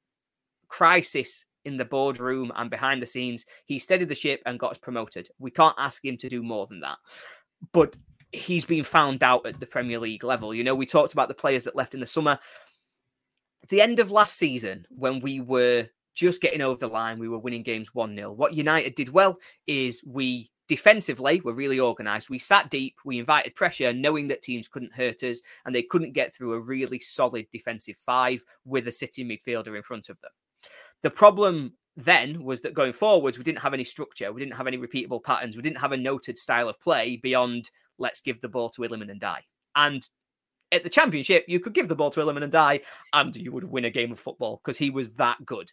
[0.69, 4.79] crisis in the boardroom and behind the scenes, he steadied the ship and got us
[4.79, 5.29] promoted.
[5.39, 6.99] We can't ask him to do more than that.
[7.73, 7.97] But
[8.33, 10.55] he's been found out at the Premier League level.
[10.55, 12.39] You know, we talked about the players that left in the summer.
[13.69, 17.39] The end of last season, when we were just getting over the line, we were
[17.39, 18.33] winning games 1 0.
[18.33, 22.31] What United did well is we defensively were really organised.
[22.31, 26.13] We sat deep, we invited pressure, knowing that teams couldn't hurt us and they couldn't
[26.13, 30.31] get through a really solid defensive five with a City midfielder in front of them.
[31.03, 34.67] The problem then was that going forwards, we didn't have any structure, we didn't have
[34.67, 38.49] any repeatable patterns, we didn't have a noted style of play beyond let's give the
[38.49, 39.43] ball to Iliman Ndiaye.
[39.75, 40.07] And
[40.73, 43.85] at the championship, you could give the ball to Iliman Ndiaye, and you would win
[43.85, 45.73] a game of football because he was that good.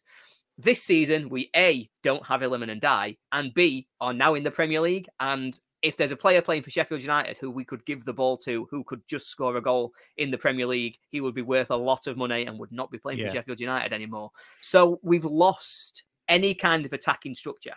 [0.57, 4.79] This season, we A, don't have Iliman Ndiaye, and B, are now in the Premier
[4.79, 5.07] League.
[5.19, 8.37] And if there's a player playing for Sheffield United who we could give the ball
[8.37, 11.69] to, who could just score a goal in the Premier League, he would be worth
[11.71, 13.27] a lot of money and would not be playing Yeah.
[13.27, 14.31] for Sheffield United anymore.
[14.61, 17.75] So we've lost any kind of attacking structure.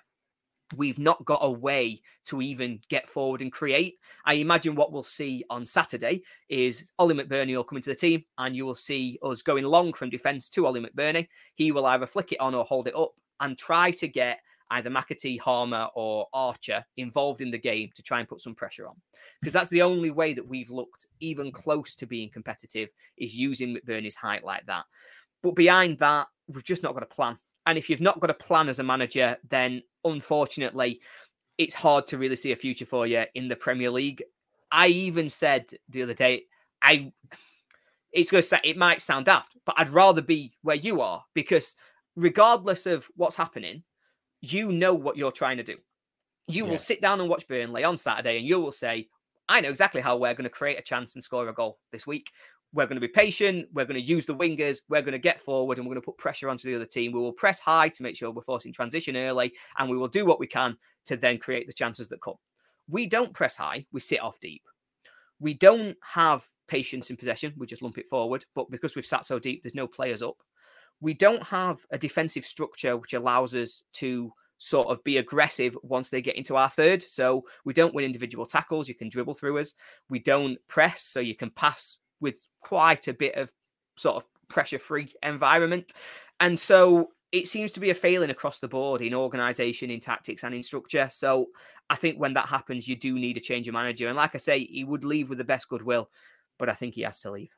[0.76, 3.98] We've not got a way to even get forward and create.
[4.26, 8.24] I imagine what we'll see on Saturday is Ollie McBurnie will come into the team
[8.37, 11.28] and you will see us going long from defence to Ollie McBurnie.
[11.54, 14.90] He will either flick it on or hold it up and try to get either
[14.90, 18.96] McAtee, Hamer, or Archer involved in the game to try and put some pressure on.
[19.40, 23.74] Because that's the only way that we've looked even close to being competitive is using
[23.74, 24.85] McBurnie's height like that.
[25.42, 27.38] But behind that, we've just not got a plan.
[27.68, 31.00] And if you've not got a plan as a manager, then unfortunately,
[31.59, 34.22] it's hard to really see a future for you in the Premier League.
[34.72, 36.44] I even said the other day,
[36.83, 37.12] I
[38.11, 41.22] it's going to say it might sound daft, but I'd rather be where you are
[41.35, 41.76] because
[42.16, 43.83] regardless of what's happening,
[44.40, 45.76] you know what you're trying to do.
[46.46, 46.70] You Yeah.
[46.70, 49.11] will sit down and watch Burnley on Saturday and you will say,
[49.46, 52.07] I know exactly how we're going to create a chance and score a goal this
[52.07, 52.31] week.
[52.72, 53.68] We're going to be patient.
[53.72, 54.83] We're going to use the wingers.
[54.88, 57.12] We're going to get forward and we're going to put pressure onto the other team.
[57.12, 60.26] We will press high to make sure we're forcing transition early and we will do
[60.26, 60.76] what we can
[61.07, 62.35] to then create the chances that come.
[62.88, 64.62] We don't press high, we sit off deep.
[65.40, 68.44] We don't have patience in possession, we just lump it forward.
[68.54, 70.37] But because we've sat so deep, there's no players up.
[71.00, 76.09] We don't have a defensive structure which allows us to sort of be aggressive once
[76.09, 77.02] they get into our third.
[77.02, 79.74] So we don't win individual tackles, you can dribble through us.
[80.11, 83.52] We don't press, so you can pass with quite a bit of
[83.96, 85.92] sort of pressure free environment.
[86.40, 90.44] And so it seems to be a failing across the board in organisation, in tactics,
[90.44, 91.09] and in structure.
[91.12, 91.48] So
[91.90, 94.09] I think when that happens, you do need a change of manager.
[94.09, 96.09] And like I say, he would leave with the best goodwill,
[96.59, 97.50] but I think he has to leave.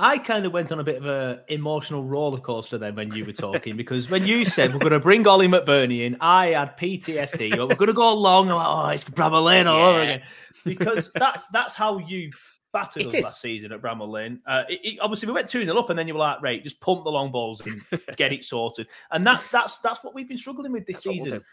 [0.00, 3.24] I kind of went on a bit of a emotional roller coaster then when you
[3.24, 6.78] were talking because when you said we're going to bring Ollie McBurnie in, I had
[6.78, 7.58] PTSD.
[7.58, 8.48] We're going to go long.
[8.48, 10.22] I'm like, oh, it's Bramall Lane all over again
[10.64, 12.30] because that's that's how you
[12.72, 13.24] battered It us is.
[13.24, 14.40] last season at Bramall Lane.
[14.46, 16.62] Uh, it, it- obviously, we went two 0 up, and then you were like, right,
[16.62, 17.82] just pump the long balls and
[18.16, 18.86] get it sorted.
[19.10, 21.44] And that's that's that's what we've been struggling with this That's what we'll season.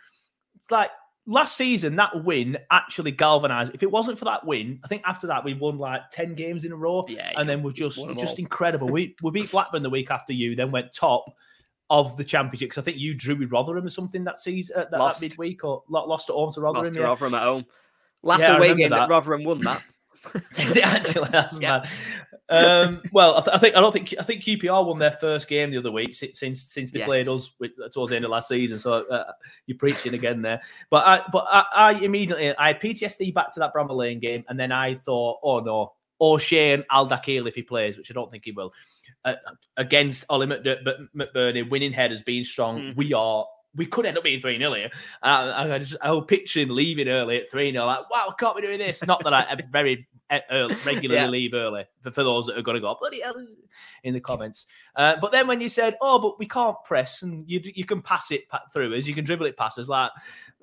[0.58, 0.92] it's like
[1.28, 3.74] last season that win actually galvanized.
[3.74, 6.66] If it wasn't for that win, I think after that we won like ten games
[6.66, 8.88] in a row, Yeah, and yeah, then we're just just just incredible.
[8.90, 11.26] We we beat Blackburn the week after you, then went top
[11.92, 14.86] of the championship because I think you drew with Rotherham or something that season, uh,
[14.90, 16.84] that, that midweek or lost at home to Rotherham.
[16.86, 17.06] Lost to yeah.
[17.06, 17.66] Rotherham at home.
[18.24, 18.96] Last Yeah, away game that.
[18.98, 19.10] that.
[19.10, 19.84] Rotherham won that.
[20.58, 21.30] Is it actually?
[21.32, 21.80] That's Yeah.
[21.80, 21.90] mad.
[22.48, 25.48] Um, well, I, th- I think I don't think I think QPR won their first
[25.48, 28.30] game the other week since since, since they played us with, towards the end of
[28.32, 28.78] last season.
[28.78, 29.32] So uh,
[29.66, 30.62] you're preaching again there.
[30.92, 34.44] But I but I, I immediately I had PTSD back to that Bramall Lane game,
[34.48, 38.46] and then I thought, oh no, O'Shea Al-Dakhil if he plays, which I don't think
[38.46, 38.74] he will.
[39.24, 39.34] Uh,
[39.78, 42.96] against Ollie McD- McBurnie, winning headers, being strong, Mm.
[42.96, 43.48] we are.
[43.76, 44.90] We could end up being 3 0 here.
[45.22, 47.86] Uh, I, just, I was picturing leaving early at 3 0.
[47.86, 49.06] Like, wow, can't be doing this.
[49.06, 51.28] Not that I very uh, early, regularly Yeah.
[51.28, 53.36] leave early for, for those that are going to go, bloody hell,
[54.04, 54.66] in the comments.
[54.96, 58.02] Uh, but then when you said, oh, but we can't press and you you can
[58.02, 60.12] pass it through us, you can dribble it past us, like,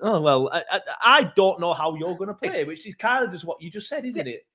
[0.01, 3.23] oh, well, I, I, I don't know how you're going to play, which is kind
[3.23, 4.45] of just what you just said, isn't it?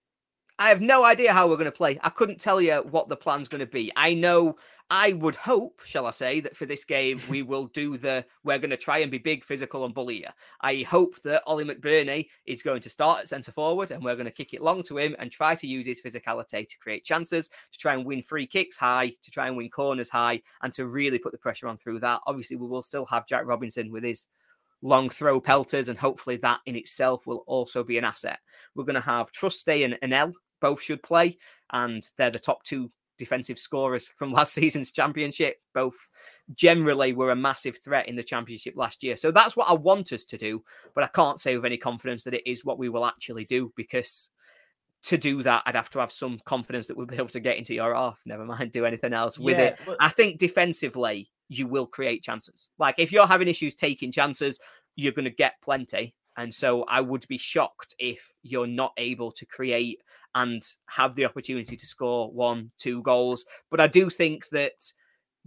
[0.61, 2.01] I have no idea how we're going to play.
[2.03, 3.93] I couldn't tell you what the plan's going to be.
[3.95, 4.57] I know,
[4.91, 8.25] I would hope, shall I say, that for this game we will do the.
[8.43, 10.29] We're going to try and be big, physical, and bully you.
[10.61, 14.27] I hope that Ollie McBurnie is going to start at centre forward, and we're going
[14.27, 17.51] to kick it long to him and try to use his physicality to create chances,
[17.71, 20.87] to try and win free kicks high, to try and win corners high, and to
[20.89, 22.21] really put the pressure on through that.
[22.27, 24.27] Obviously, we will still have Jack Robinson with his
[24.83, 28.41] long throw pelters, and hopefully that in itself will also be an asset.
[28.75, 31.39] We're going to have Trusty and, and L both should play,
[31.73, 35.57] and they're the top two defensive scorers from last season's championship.
[35.75, 35.97] Both
[36.55, 39.17] generally were a massive threat in the championship last year.
[39.17, 40.63] So that's what I want us to do,
[40.95, 43.73] but I can't say with any confidence that it is what we will actually do
[43.77, 44.31] because
[45.05, 47.57] to do that, I'd have to have some confidence that we'll be able to get
[47.57, 48.21] into your half.
[48.27, 49.79] Never mind, do anything else with Yeah, it.
[49.87, 52.71] but- I think defensively, you will create chances.
[52.79, 54.61] Like if you're having issues taking chances,
[54.97, 56.15] you're going to get plenty.
[56.37, 60.03] And so I would be shocked if you're not able to create
[60.35, 63.45] and have the opportunity to score one, two goals.
[63.71, 64.93] But I do think that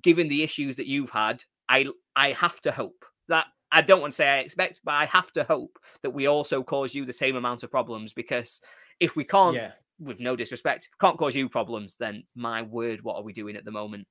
[0.02, 4.14] given the issues that you've had, I I have to hope that I don't want
[4.14, 7.14] to say I expect, but I have to hope that we also cause you the
[7.14, 8.60] same amount of problems because
[9.00, 9.72] if we can't, Yeah.
[10.00, 13.64] with no disrespect, can't cause you problems, then my word, what are we doing at
[13.64, 14.08] the moment?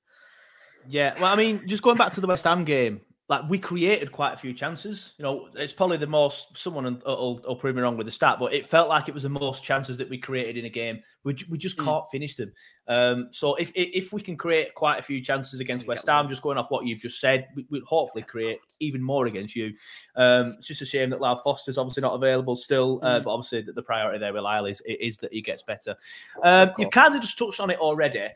[0.88, 4.10] Yeah, well, I mean, just going back to the West Ham game, like we created
[4.10, 5.12] quite a few chances.
[5.16, 6.58] You know, it's probably the most.
[6.58, 9.22] Someone will, will prove me wrong with the stat, but it felt like it was
[9.22, 11.00] the most chances that we created in a game.
[11.22, 11.84] We, we just Mm.
[11.84, 12.52] can't finish them.
[12.88, 16.42] Um, so if if we can create quite a few chances against West Ham, just
[16.42, 19.74] going off what you've just said, we, we'll hopefully create even more against you.
[20.16, 23.24] Um, it's just a shame that Lyle Foster's obviously not available still, uh, Mm.
[23.24, 25.94] but obviously the, the priority there with Lyle is is that he gets better.
[26.42, 28.26] Um, you kind of just touched on it already.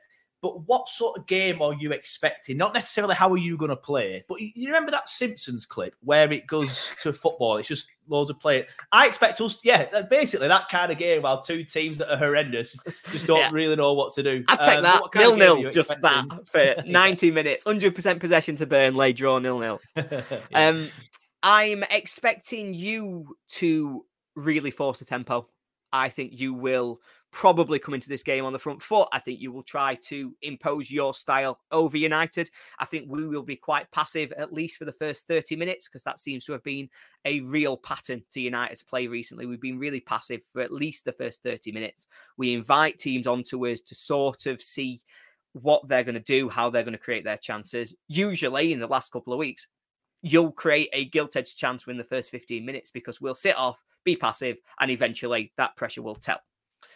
[0.44, 2.58] But what sort of game are you expecting?
[2.58, 6.30] Not necessarily how are you going to play, but you remember that Simpsons clip where
[6.30, 7.56] it goes to football?
[7.56, 8.66] It's just loads of play.
[8.92, 11.22] I expect us, yeah, basically that kind of game.
[11.22, 12.76] While two teams that are horrendous
[13.10, 13.50] just don't Yeah.
[13.52, 14.44] really know what to do.
[14.48, 16.28] I'd take Um, that what kind of nil nil, just expecting?
[16.28, 19.80] that for 90 minutes, 100% possession to Burnley, draw nil nil.
[19.96, 20.22] Yeah.
[20.52, 20.90] Um,
[21.42, 24.04] I'm expecting you to
[24.36, 25.48] really force the tempo.
[25.90, 27.00] I think you will
[27.34, 29.08] probably come into this game on the front foot.
[29.12, 32.48] I think you will try to impose your style over United.
[32.78, 36.04] I think we will be quite passive, at least for the first 30 minutes, because
[36.04, 36.88] that seems to have been
[37.24, 39.46] a real pattern to United's play recently.
[39.46, 42.06] We've been really passive for at least the first 30 minutes.
[42.36, 45.00] We invite teams onto us to sort of see
[45.54, 47.96] what they're going to do, how they're going to create their chances.
[48.06, 49.66] Usually, in the last couple of weeks,
[50.22, 53.82] you'll create a gilt edged chance within the first 15 minutes because we'll sit off,
[54.04, 56.38] be passive, and eventually that pressure will tell.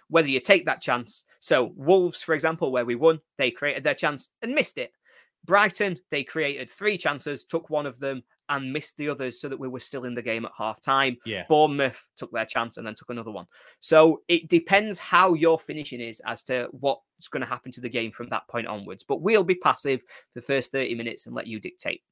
[0.09, 1.25] Whether you take that chance.
[1.41, 4.93] So, Wolves, for example, where we won, they created their chance and missed it.
[5.45, 9.59] Brighton, they created three chances, took one of them, and missed the others so that
[9.59, 11.19] we were still in the game at half time.
[11.25, 11.45] Yeah.
[11.49, 13.47] Bournemouth took their chance and then took another one.
[13.81, 17.89] So it depends how your finishing is as to what's going to happen to the
[17.89, 19.05] game from that point onwards.
[19.07, 20.07] But we'll be passive for
[20.41, 22.03] the first 30 minutes and let you dictate.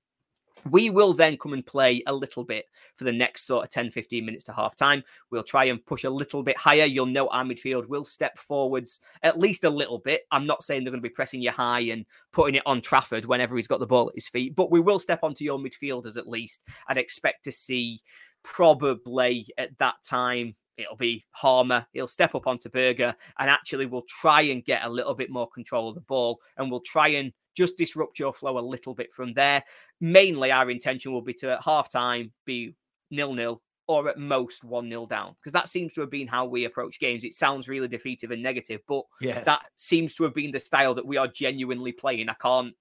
[0.71, 2.67] We will then come and play a little bit
[2.97, 5.03] for the next sort of 10, 15 minutes to half time.
[5.31, 6.85] We'll try and push a little bit higher.
[6.85, 10.23] You'll know our midfield will step forwards at least a little bit.
[10.31, 13.27] I'm not saying they're going to be pressing you high and putting it on Trafford
[13.27, 16.17] whenever he's got the ball at his feet, but we will step onto your midfielders
[16.17, 16.63] at least.
[16.89, 18.01] I'd expect to see
[18.43, 21.87] probably at that time it'll be Hamer.
[21.93, 25.49] He'll step up onto Berge and actually we'll try and get a little bit more
[25.49, 29.13] control of the ball and we'll try and just disrupt your flow a little bit
[29.13, 29.65] from there.
[30.01, 32.75] Mainly, our intention will be to at half time be
[33.11, 36.45] nil nil or at most 1 0 down because that seems to have been how
[36.45, 37.25] we approach games.
[37.25, 39.41] It sounds really defeative and negative, but Yeah.
[39.45, 42.29] that seems to have been the style that we are genuinely playing.
[42.29, 42.75] I can't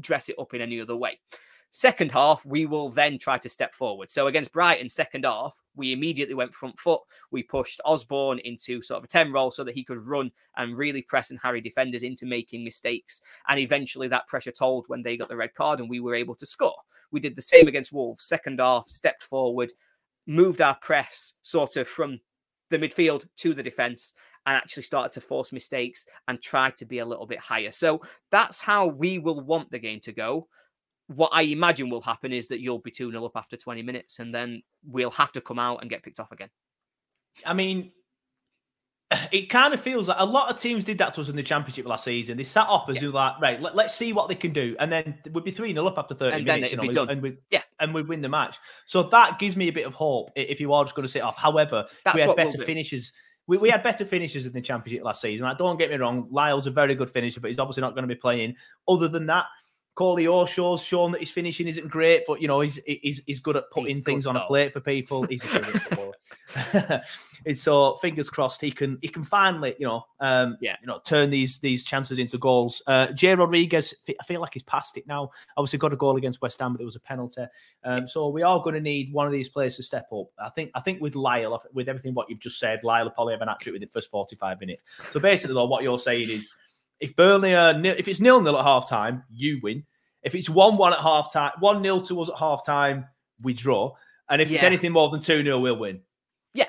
[0.00, 1.20] dress it up in any other way.
[1.70, 4.10] Second half, we will then try to step forward.
[4.10, 7.00] So against Brighton, second half, we immediately went front foot.
[7.30, 10.76] We pushed Osborn into sort of a 10 role so that he could run and
[10.76, 13.20] really press and harry defenders into making mistakes.
[13.48, 16.34] And eventually that pressure told when they got the red card and we were able
[16.36, 16.76] to score.
[17.12, 18.24] We did the same against Wolves.
[18.24, 19.72] Second half, stepped forward,
[20.26, 22.20] moved our press sort of from
[22.70, 24.14] the midfield to the defense
[24.46, 27.70] and actually started to force mistakes and try to be a little bit higher.
[27.70, 28.00] So
[28.30, 30.48] that's how we will want the game to go.
[31.08, 34.18] What I imagine will happen is that you'll be 2 0 up after 20 minutes
[34.18, 36.50] and then we'll have to come out and get picked off again.
[37.44, 37.92] I mean,
[39.32, 41.42] it kind of feels like a lot of teams did that to us in the
[41.42, 42.36] championship last season.
[42.36, 43.10] They sat off as yeah.
[43.10, 45.86] like, right, let, us see what they can do, and then we'd be three 0
[45.86, 48.56] up after thirty and minutes, you know, and we yeah, and we'd win the match.
[48.86, 51.22] So that gives me a bit of hope if you are just going to sit
[51.22, 51.36] off.
[51.36, 53.12] However, That's we had better we'll finishes.
[53.48, 55.46] We, we had better finishes in the championship last season.
[55.46, 58.02] Like, don't get me wrong, Lyle's a very good finisher, but he's obviously not going
[58.02, 58.56] to be playing.
[58.88, 59.44] Other than that,
[59.96, 63.56] Corley Shaw's shown that his finishing isn't great, but you know he's he's, he's good
[63.56, 65.24] at putting He's things good, on a plate for people.
[65.24, 66.12] He's a footballer.
[67.44, 70.76] And so fingers crossed he can he can finally you know um Yeah.
[70.80, 72.82] you know turn these these chances into goals.
[72.86, 75.30] Uh, Jay Rodriguez, I feel like he's past it now.
[75.56, 77.44] Obviously got a goal against West Ham, but it was a penalty.
[77.84, 80.26] Um, so we are going to need one of these players to step up.
[80.38, 83.34] I think I think with Lyle, with everything what you've just said, Lyle will probably
[83.34, 84.82] have an hat trick with the first forty five minutes.
[85.12, 86.52] So basically, though, what you're saying is
[87.00, 89.84] if Burnley are nil, if it's nil nil at half time, you win.
[90.22, 93.06] If it's one one at half time, one 0 to us at half time,
[93.42, 93.94] we draw.
[94.28, 96.00] And if it's anything more than two 0 we'll win.
[96.52, 96.66] Yeah,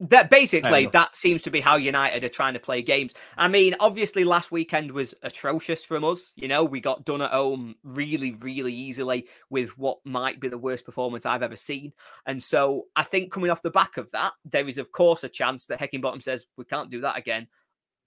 [0.00, 3.14] that basically that seems to be how United are trying to play games.
[3.38, 6.32] I mean, obviously last weekend was atrocious from us.
[6.36, 10.58] You know, we got done at home really, really easily with what might be the
[10.58, 11.94] worst performance I've ever seen.
[12.26, 15.30] And so I think coming off the back of that, there is of course a
[15.30, 17.46] chance that Heckingbottom says we can't do that again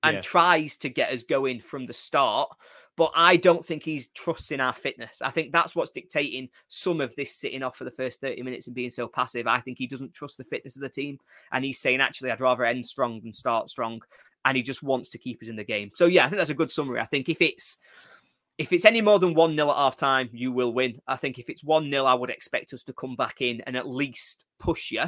[0.04, 0.22] and Yeah.
[0.22, 2.50] tries to get us going from the start.
[2.98, 5.22] But I don't think he's trusting our fitness.
[5.22, 8.68] I think that's what's dictating some of this sitting off for the first 30 minutes
[8.68, 9.48] and being so passive.
[9.48, 11.18] I think he doesn't trust the fitness of the team.
[11.52, 14.02] And he's saying, actually, I'd rather end strong than start strong.
[14.44, 15.90] And he just wants to keep us in the game.
[15.96, 17.00] So yeah, I think that's a good summary.
[17.00, 17.78] I think if it's
[18.58, 21.02] if it's any more than 1 0 at half time, you will win.
[21.08, 23.78] I think if it's 1 0, I would expect us to come back in and
[23.78, 25.06] at least push you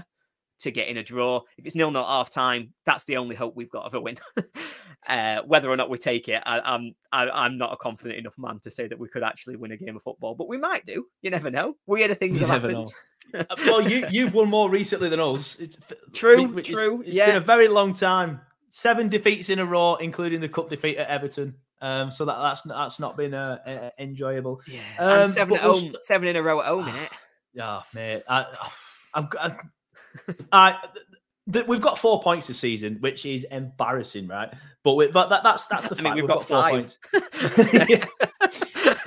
[0.64, 1.41] to get in a draw.
[1.57, 4.18] If it's nil nil half time, that's the only hope we've got of a win.
[5.07, 8.38] uh, whether or not we take it, I, I'm I, I'm not a confident enough
[8.38, 10.86] man to say that we could actually win a game of football, but we might
[10.86, 11.05] do.
[11.22, 11.76] You never know.
[11.86, 12.91] Weirder things You have happened.
[13.34, 15.55] Uh, well, you you've won more recently than us.
[15.59, 15.78] It's
[16.14, 17.28] True, it's- true, It's yeah.
[17.28, 18.41] been a very long time.
[18.70, 21.55] Seven defeats in a row, including the cup defeat at Everton.
[21.80, 24.61] Um, so that that's that's not been uh, uh, enjoyable.
[24.68, 27.09] Yeah, Um, and seven at we'll home, seven in a row at home, innit?
[27.53, 28.24] Yeah, mate.
[28.28, 28.45] I,
[29.14, 29.57] I've got.
[30.51, 30.78] I,
[31.51, 34.53] th- we've got four points this season, which is embarrassing, right?
[34.84, 36.16] But we, but that, that's that's the I fact.
[36.16, 36.72] mean, we've got four five.
[36.74, 38.05] points.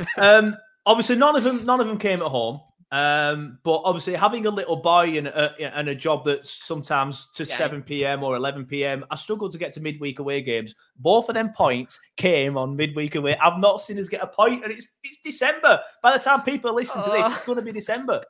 [0.18, 2.61] um, obviously, none of them none of them came at home.
[2.92, 7.44] Um, but obviously, having a little boy and a, and a job that's sometimes to
[7.44, 7.57] Yeah.
[7.57, 8.22] 7 p.m.
[8.22, 10.72] or 11 p.m., I struggled to get to midweek away games.
[10.96, 13.36] Both of them points came on midweek away.
[13.38, 15.80] I've not seen us get a point, and it's it's December.
[16.00, 17.32] By the time people listen to this, Oh.
[17.32, 18.22] it's going to be December.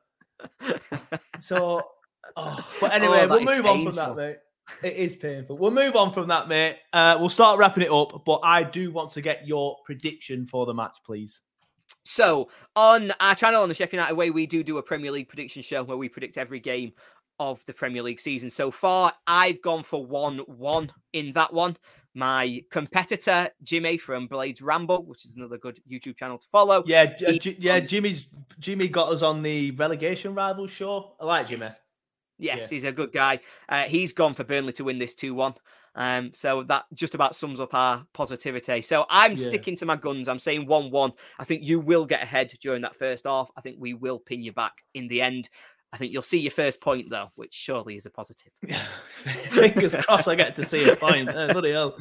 [1.40, 1.82] So,
[2.36, 4.36] oh, but Oh, anyway, that we'll move on from that, mate.
[4.82, 5.58] It is painful.
[5.58, 6.78] We'll move on from that, mate.
[6.92, 10.66] Uh, we'll start wrapping it up, but I do want to get your prediction for
[10.66, 11.40] the match, please.
[12.04, 15.28] So on our channel on the Sheffield United Way, we do do a Premier League
[15.28, 16.92] prediction show where we predict every game
[17.38, 18.50] of the Premier League season.
[18.50, 21.76] So far, I've gone for one-one in that one.
[22.14, 26.82] My competitor Jimmy from Blades Ramble, which is another good YouTube channel to follow.
[26.86, 27.78] Yeah, uh, He- yeah.
[27.80, 31.12] Jimmy's Jimmy got us on the relegation rivals show.
[31.20, 31.66] I like Jimmy.
[32.38, 32.66] Yes, Yeah.
[32.68, 33.40] he's a good guy.
[33.68, 35.54] Uh, he's gone for Burnley to win this 2 1.
[35.98, 38.82] Um, so that just about sums up our positivity.
[38.82, 39.46] So I'm Yeah.
[39.48, 40.28] sticking to my guns.
[40.28, 41.12] I'm saying 1 1.
[41.38, 43.50] I think you will get ahead during that first half.
[43.56, 45.48] I think we will pin you back in the end.
[45.92, 48.52] I think you'll see your first point, though, which surely is a positive.
[49.50, 51.28] Fingers crossed, I get to see a point.
[51.28, 51.96] Uh, bloody hell!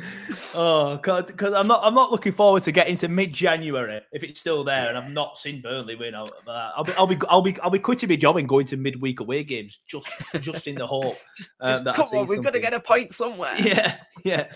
[0.55, 4.63] Oh, because I'm not, I'm not looking forward to getting to mid-January if it's still
[4.63, 6.15] there, and I've not seen Burnley win.
[6.15, 8.65] I'll, uh, I'll be, I'll be, I'll be, I'll be quitting my job and going
[8.67, 10.07] to midweek away games just,
[10.41, 11.17] just in the hope.
[11.37, 13.53] Just, um, just that come on, we've got to get a point somewhere.
[13.59, 14.47] Yeah, yeah.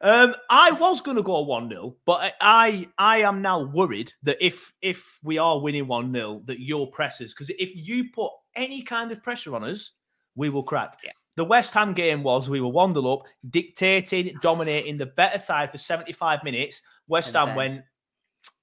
[0.00, 4.36] Um, I was going to go one 0 but I, I, am now worried that
[4.40, 8.82] if, if we are winning one 0 that your pressers, because if you put any
[8.82, 9.92] kind of pressure on us,
[10.34, 10.98] we will crack.
[11.04, 11.12] Yeah.
[11.36, 15.70] The West Ham game was we were one 0 up, dictating, dominating the better side
[15.70, 16.82] for seventy five minutes.
[17.08, 17.82] West Ham went.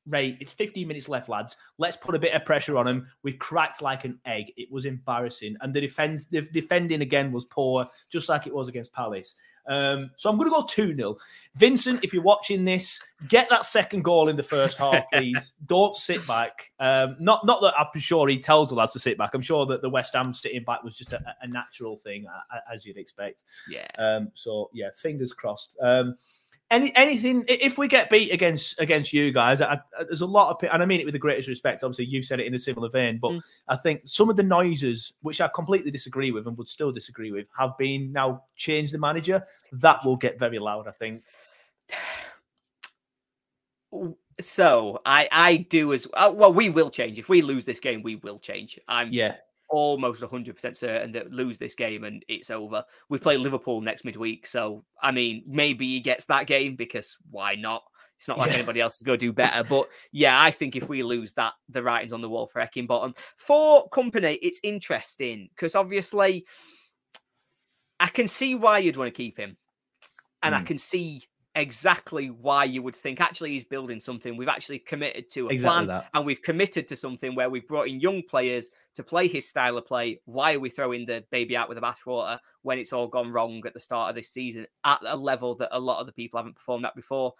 [0.06, 1.56] Right, it's 15 minutes left, lads.
[1.78, 3.08] Let's put a bit of pressure on them.
[3.24, 4.52] We cracked like an egg.
[4.58, 8.68] It was embarrassing, and the defense, the defending again was poor, just like it was
[8.68, 9.36] against Palace.
[9.68, 11.18] Um, so I'm going to go 2 0.
[11.56, 15.54] Vincent, if you're watching this, get that second goal in the first half, please.
[15.66, 16.72] Don't sit back.
[16.80, 19.34] Um, not not that I'm sure he tells the lads to sit back.
[19.34, 22.26] I'm sure that the West Ham sitting back was just a, a natural thing,
[22.72, 23.44] as you'd expect.
[23.70, 23.88] Yeah.
[23.98, 25.76] Um, so, yeah, fingers crossed.
[25.82, 26.16] Um,
[26.72, 30.50] any anything if we get beat against against you guys I, I, there's a lot
[30.50, 32.60] of and i mean it with the greatest respect obviously you've said it in a
[32.60, 33.42] similar vein but mm.
[33.68, 37.32] i think some of the noises which i completely disagree with and would still disagree
[37.32, 39.44] with have been now changed the manager.
[39.74, 41.24] That will get very loud i think.
[44.40, 47.20] So i i do as uh, well we will change.
[47.20, 48.80] If we lose this game we will change.
[48.88, 49.36] I'm yeah
[49.74, 52.86] almost 100% certain that lose this game and it's over.
[53.10, 54.46] We play Liverpool next midweek.
[54.46, 57.82] So, I mean, maybe he gets that game because why not?
[58.20, 58.58] It's not like yeah.
[58.58, 59.64] anybody else is going to do better.
[59.68, 63.18] But yeah, I think if we lose that, the writing's on the wall for Heckingbottom.
[63.40, 66.46] For Kompany, it's interesting because obviously
[68.00, 69.58] I can see why you'd want to keep him.
[70.44, 70.58] And mm.
[70.58, 70.68] I hmm.
[70.68, 71.24] can see
[71.56, 74.36] exactly why you would think actually he's building something.
[74.36, 76.10] We've actually committed to a exactly plan that.
[76.14, 79.78] and we've committed to something where we've brought in young players to play his style
[79.78, 80.20] of play.
[80.26, 83.62] Why are we throwing the baby out with the bathwater when it's all gone wrong
[83.66, 86.40] at the start of this season at a level that a lot of the people
[86.40, 87.34] haven't performed at before?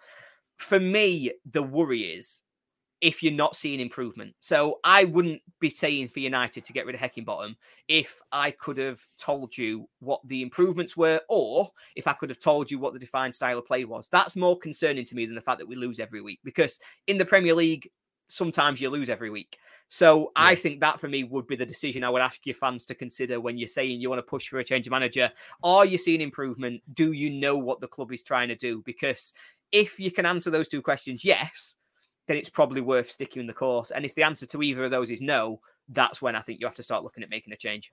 [0.56, 2.43] For me, the worry is
[3.04, 4.34] if you're not seeing improvement.
[4.40, 7.54] So I wouldn't be saying for United to get rid of Heckingbottom
[7.86, 12.40] if I could have told you what the improvements were, or if I could have
[12.40, 14.08] told you what the defined style of play was.
[14.10, 17.18] That's more concerning to me than the fact that we lose every week because in
[17.18, 17.90] the Premier League,
[18.28, 19.58] sometimes you lose every week.
[19.90, 20.28] So yeah.
[20.36, 22.94] I think that for me would be the decision I would ask your fans to
[22.94, 25.30] consider when you're saying you want to push for a change of manager.
[25.62, 26.80] Are you seeing improvement?
[26.94, 28.80] Do you know what the club is trying to do?
[28.86, 29.34] Because
[29.72, 31.76] if you can answer those two questions, yes,
[32.26, 33.90] then it's probably worth sticking in the course.
[33.90, 36.66] And if the answer to either of those is no, that's when I think you
[36.66, 37.92] have to start looking at making a change.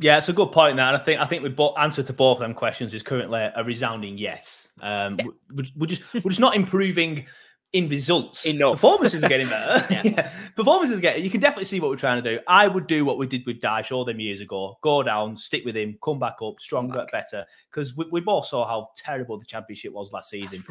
[0.00, 0.76] Yeah, it's a good point.
[0.76, 3.48] That I think I think we both answer to both of them questions is currently
[3.54, 4.68] a resounding yes.
[4.80, 5.24] Um, yeah.
[5.52, 7.26] we're, we're, just we're just not improving
[7.72, 8.46] in results.
[8.46, 8.74] Enough.
[8.74, 9.86] Performances are getting better.
[9.92, 10.02] yeah.
[10.04, 10.32] yeah.
[10.56, 12.40] Performances are getting, you can definitely see what we're trying to do.
[12.48, 14.78] I would do what we did with Dyche all them years ago.
[14.82, 17.12] Go down, stick with him, come back up, stronger, back.
[17.12, 17.44] better.
[17.70, 20.62] Because we, we both saw how terrible the championship was last season.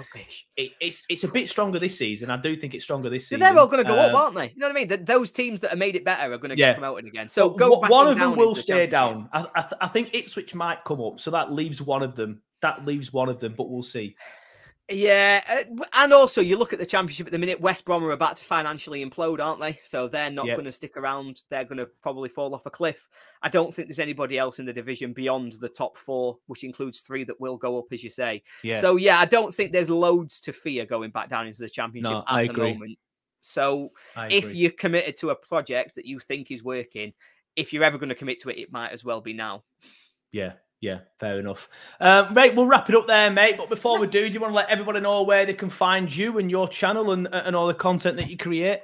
[0.55, 2.31] It, it's it's a bit stronger this season.
[2.31, 3.41] I do think it's stronger this season.
[3.41, 4.47] They're all going to go um, up, aren't they?
[4.47, 4.87] You know what I mean?
[4.87, 6.71] The, those teams that have made it better are going to yeah.
[6.71, 7.29] get promoted again.
[7.29, 9.29] So go one of them will the stay down.
[9.31, 11.19] I, I, th- I think Ipswich might come up.
[11.19, 12.41] So that leaves one of them.
[12.61, 14.15] That leaves one of them, but we'll see.
[14.89, 17.59] Yeah, uh, and also you look at the championship at the minute.
[17.59, 19.79] West Brom are about to financially implode, aren't they?
[19.83, 20.55] So they're not yep.
[20.55, 21.41] going to stick around.
[21.49, 23.09] They're going to probably fall off a cliff.
[23.41, 27.01] I don't think there's anybody else in the division beyond the top four, which includes
[27.01, 28.43] three that will go up, as you say.
[28.63, 28.79] Yeah.
[28.79, 32.11] So yeah, I don't think there's loads to fear going back down into the championship
[32.11, 32.73] no, at I the agree.
[32.73, 32.97] moment.
[33.41, 37.13] So if you're committed to a project that you think is working,
[37.55, 39.63] if you're ever going to commit to it, it might as well be now.
[40.31, 41.69] Yeah, yeah, fair enough.
[41.99, 43.57] Um, right, we'll wrap it up there, mate.
[43.57, 46.13] But before we do, do you want to let everybody know where they can find
[46.15, 48.81] you and your channel and, and all the content that you create?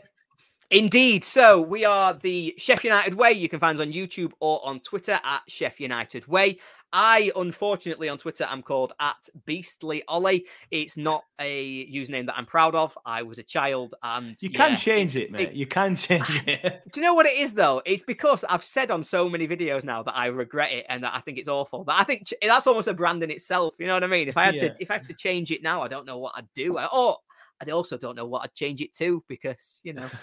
[0.71, 1.23] Indeed.
[1.23, 3.33] So we are the Sheff United Way.
[3.33, 6.57] You can find us on YouTube or on Twitter at Sheff United Way.
[6.95, 10.45] I, unfortunately, on Twitter, I'm called at Beastly Ollie.
[10.69, 12.95] It's not a username that I'm proud of.
[13.03, 15.49] I was a child, and you can change it, mate.
[15.49, 16.83] It, you can change ah, it.
[16.91, 17.81] Do you know what it is though?
[17.83, 21.15] It's because I've said on so many videos now that I regret it and that
[21.15, 21.83] I think it's awful.
[21.83, 23.75] But I think that's almost a brand in itself.
[23.79, 24.27] You know what I mean?
[24.27, 24.69] If I had yeah.
[24.69, 26.77] to, if I have to change it now, I don't know what I'd do.
[26.77, 27.17] Or
[27.59, 30.09] I also don't know what I'd change it to because you know.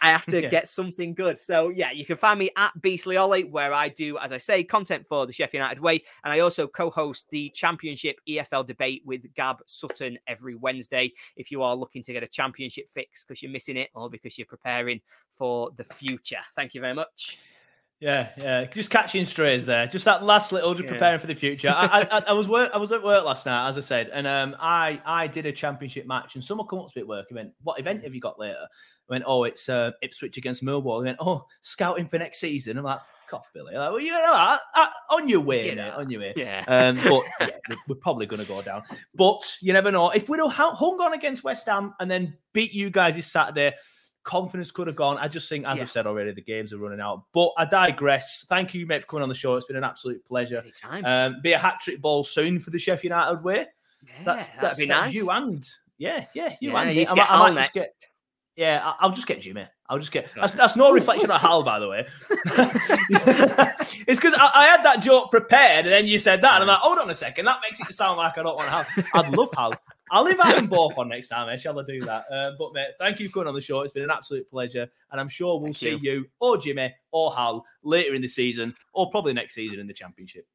[0.00, 1.38] I have to get something good.
[1.38, 4.62] So yeah, you can find me at Beastly Ollie, where I do, as I say,
[4.62, 9.22] content for the Sheffield United Way, and I also co-host the Championship EFL debate with
[9.34, 11.12] Gab Sutton every Wednesday.
[11.36, 14.36] If you are looking to get a championship fix because you're missing it or because
[14.36, 15.00] you're preparing
[15.32, 17.38] for the future, thank you very much.
[18.00, 19.86] Yeah, yeah, just catching strays there.
[19.86, 20.90] Just that last little, just yeah.
[20.90, 21.70] preparing for the future.
[21.74, 24.26] I, I, I, was work, I was at work last night, as I said, and
[24.26, 27.26] um, I, I did a championship match, and someone come up to me at work
[27.30, 28.66] and went, "What event have you got later?"
[29.08, 32.78] I went, "Oh, it's uh, Ipswich against Millwall." I went, "Oh, scouting for next season."
[32.78, 34.58] I'm like, "Cough, Billy." Like, well, you know,
[35.10, 36.32] on your way, you know, mate, on your way.
[36.36, 36.64] Yeah.
[36.66, 38.82] Um, but yeah, we're, we're probably going to go down.
[39.14, 40.10] But you never know.
[40.10, 43.74] If we'd have hung on against West Ham and then beat you guys this Saturday
[44.24, 45.18] confidence could have gone.
[45.18, 45.82] I just think, as yeah.
[45.82, 47.24] I've said already, the games are running out.
[47.32, 48.44] But I digress.
[48.48, 49.54] Thank you, mate, for coming on the show.
[49.54, 50.58] It's been an absolute pleasure.
[50.58, 51.04] Anytime.
[51.04, 53.66] Um, be a hat trick ball soon for the Sheffield United way.
[54.04, 55.14] Yeah, that's that's, be that's nice.
[55.14, 55.66] you and
[55.98, 57.74] yeah, yeah, you yeah, and you I, I, might next.
[57.74, 57.86] Get,
[58.56, 59.66] yeah, I'll just get Jimmy.
[59.88, 60.30] I'll just get.
[60.34, 62.06] That's, that's no reflection on Hal, by the way.
[62.30, 66.68] it's because I, I, had that joke prepared, and then you said that, and I'm
[66.68, 68.86] like, hold on a second, that makes it sound like I don't want Hal.
[69.14, 69.74] I'd love Hal.
[70.10, 71.56] I'll invite them both on next time, eh?
[71.56, 72.24] Shall I do that?
[72.30, 73.80] Uh, but mate, thank you for coming on the show.
[73.80, 75.98] It's been an absolute pleasure, and I'm sure we'll thank see you.
[75.98, 79.94] you or Jimmy or Hal later in the season, or probably next season in the
[79.94, 80.46] championship.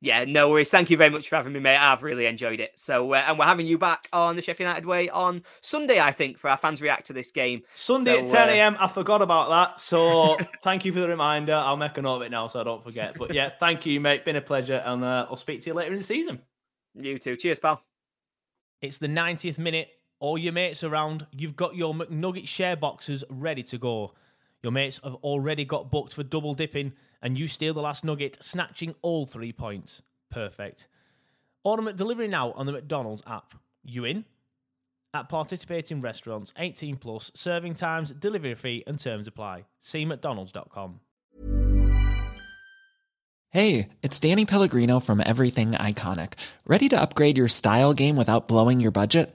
[0.00, 0.70] Yeah, no worries.
[0.70, 1.78] Thank you very much for having me, mate.
[1.78, 2.72] I've really enjoyed it.
[2.76, 6.12] So, uh, and we're having you back on the Sheffield United way on Sunday, I
[6.12, 7.62] think, for our fans react to this game.
[7.74, 8.76] Sunday so, at 10 a.m.
[8.76, 8.84] Uh...
[8.84, 9.80] I forgot about that.
[9.80, 11.54] So, thank you for the reminder.
[11.54, 13.16] I'll make a note of it now so I don't forget.
[13.18, 14.24] But yeah, thank you, mate.
[14.24, 14.82] Been a pleasure.
[14.84, 16.42] And uh, I'll speak to you later in the season.
[16.94, 17.36] You too.
[17.36, 17.82] Cheers, pal.
[18.82, 19.88] It's the 90th minute.
[20.18, 21.26] All your mates around.
[21.32, 24.12] You've got your McNugget share boxes ready to go.
[24.62, 26.92] Your mates have already got booked for double dipping,
[27.22, 30.02] and you steal the last nugget, snatching all three points.
[30.30, 30.88] Perfect.
[31.64, 33.54] Order delivery now on the McDonald's app.
[33.84, 34.24] You in?
[35.14, 39.66] At participating restaurants, 18 plus, serving times, delivery fee, and terms apply.
[39.80, 41.00] See McDonald's.com.
[43.50, 46.34] Hey, it's Danny Pellegrino from Everything Iconic.
[46.66, 49.34] Ready to upgrade your style game without blowing your budget?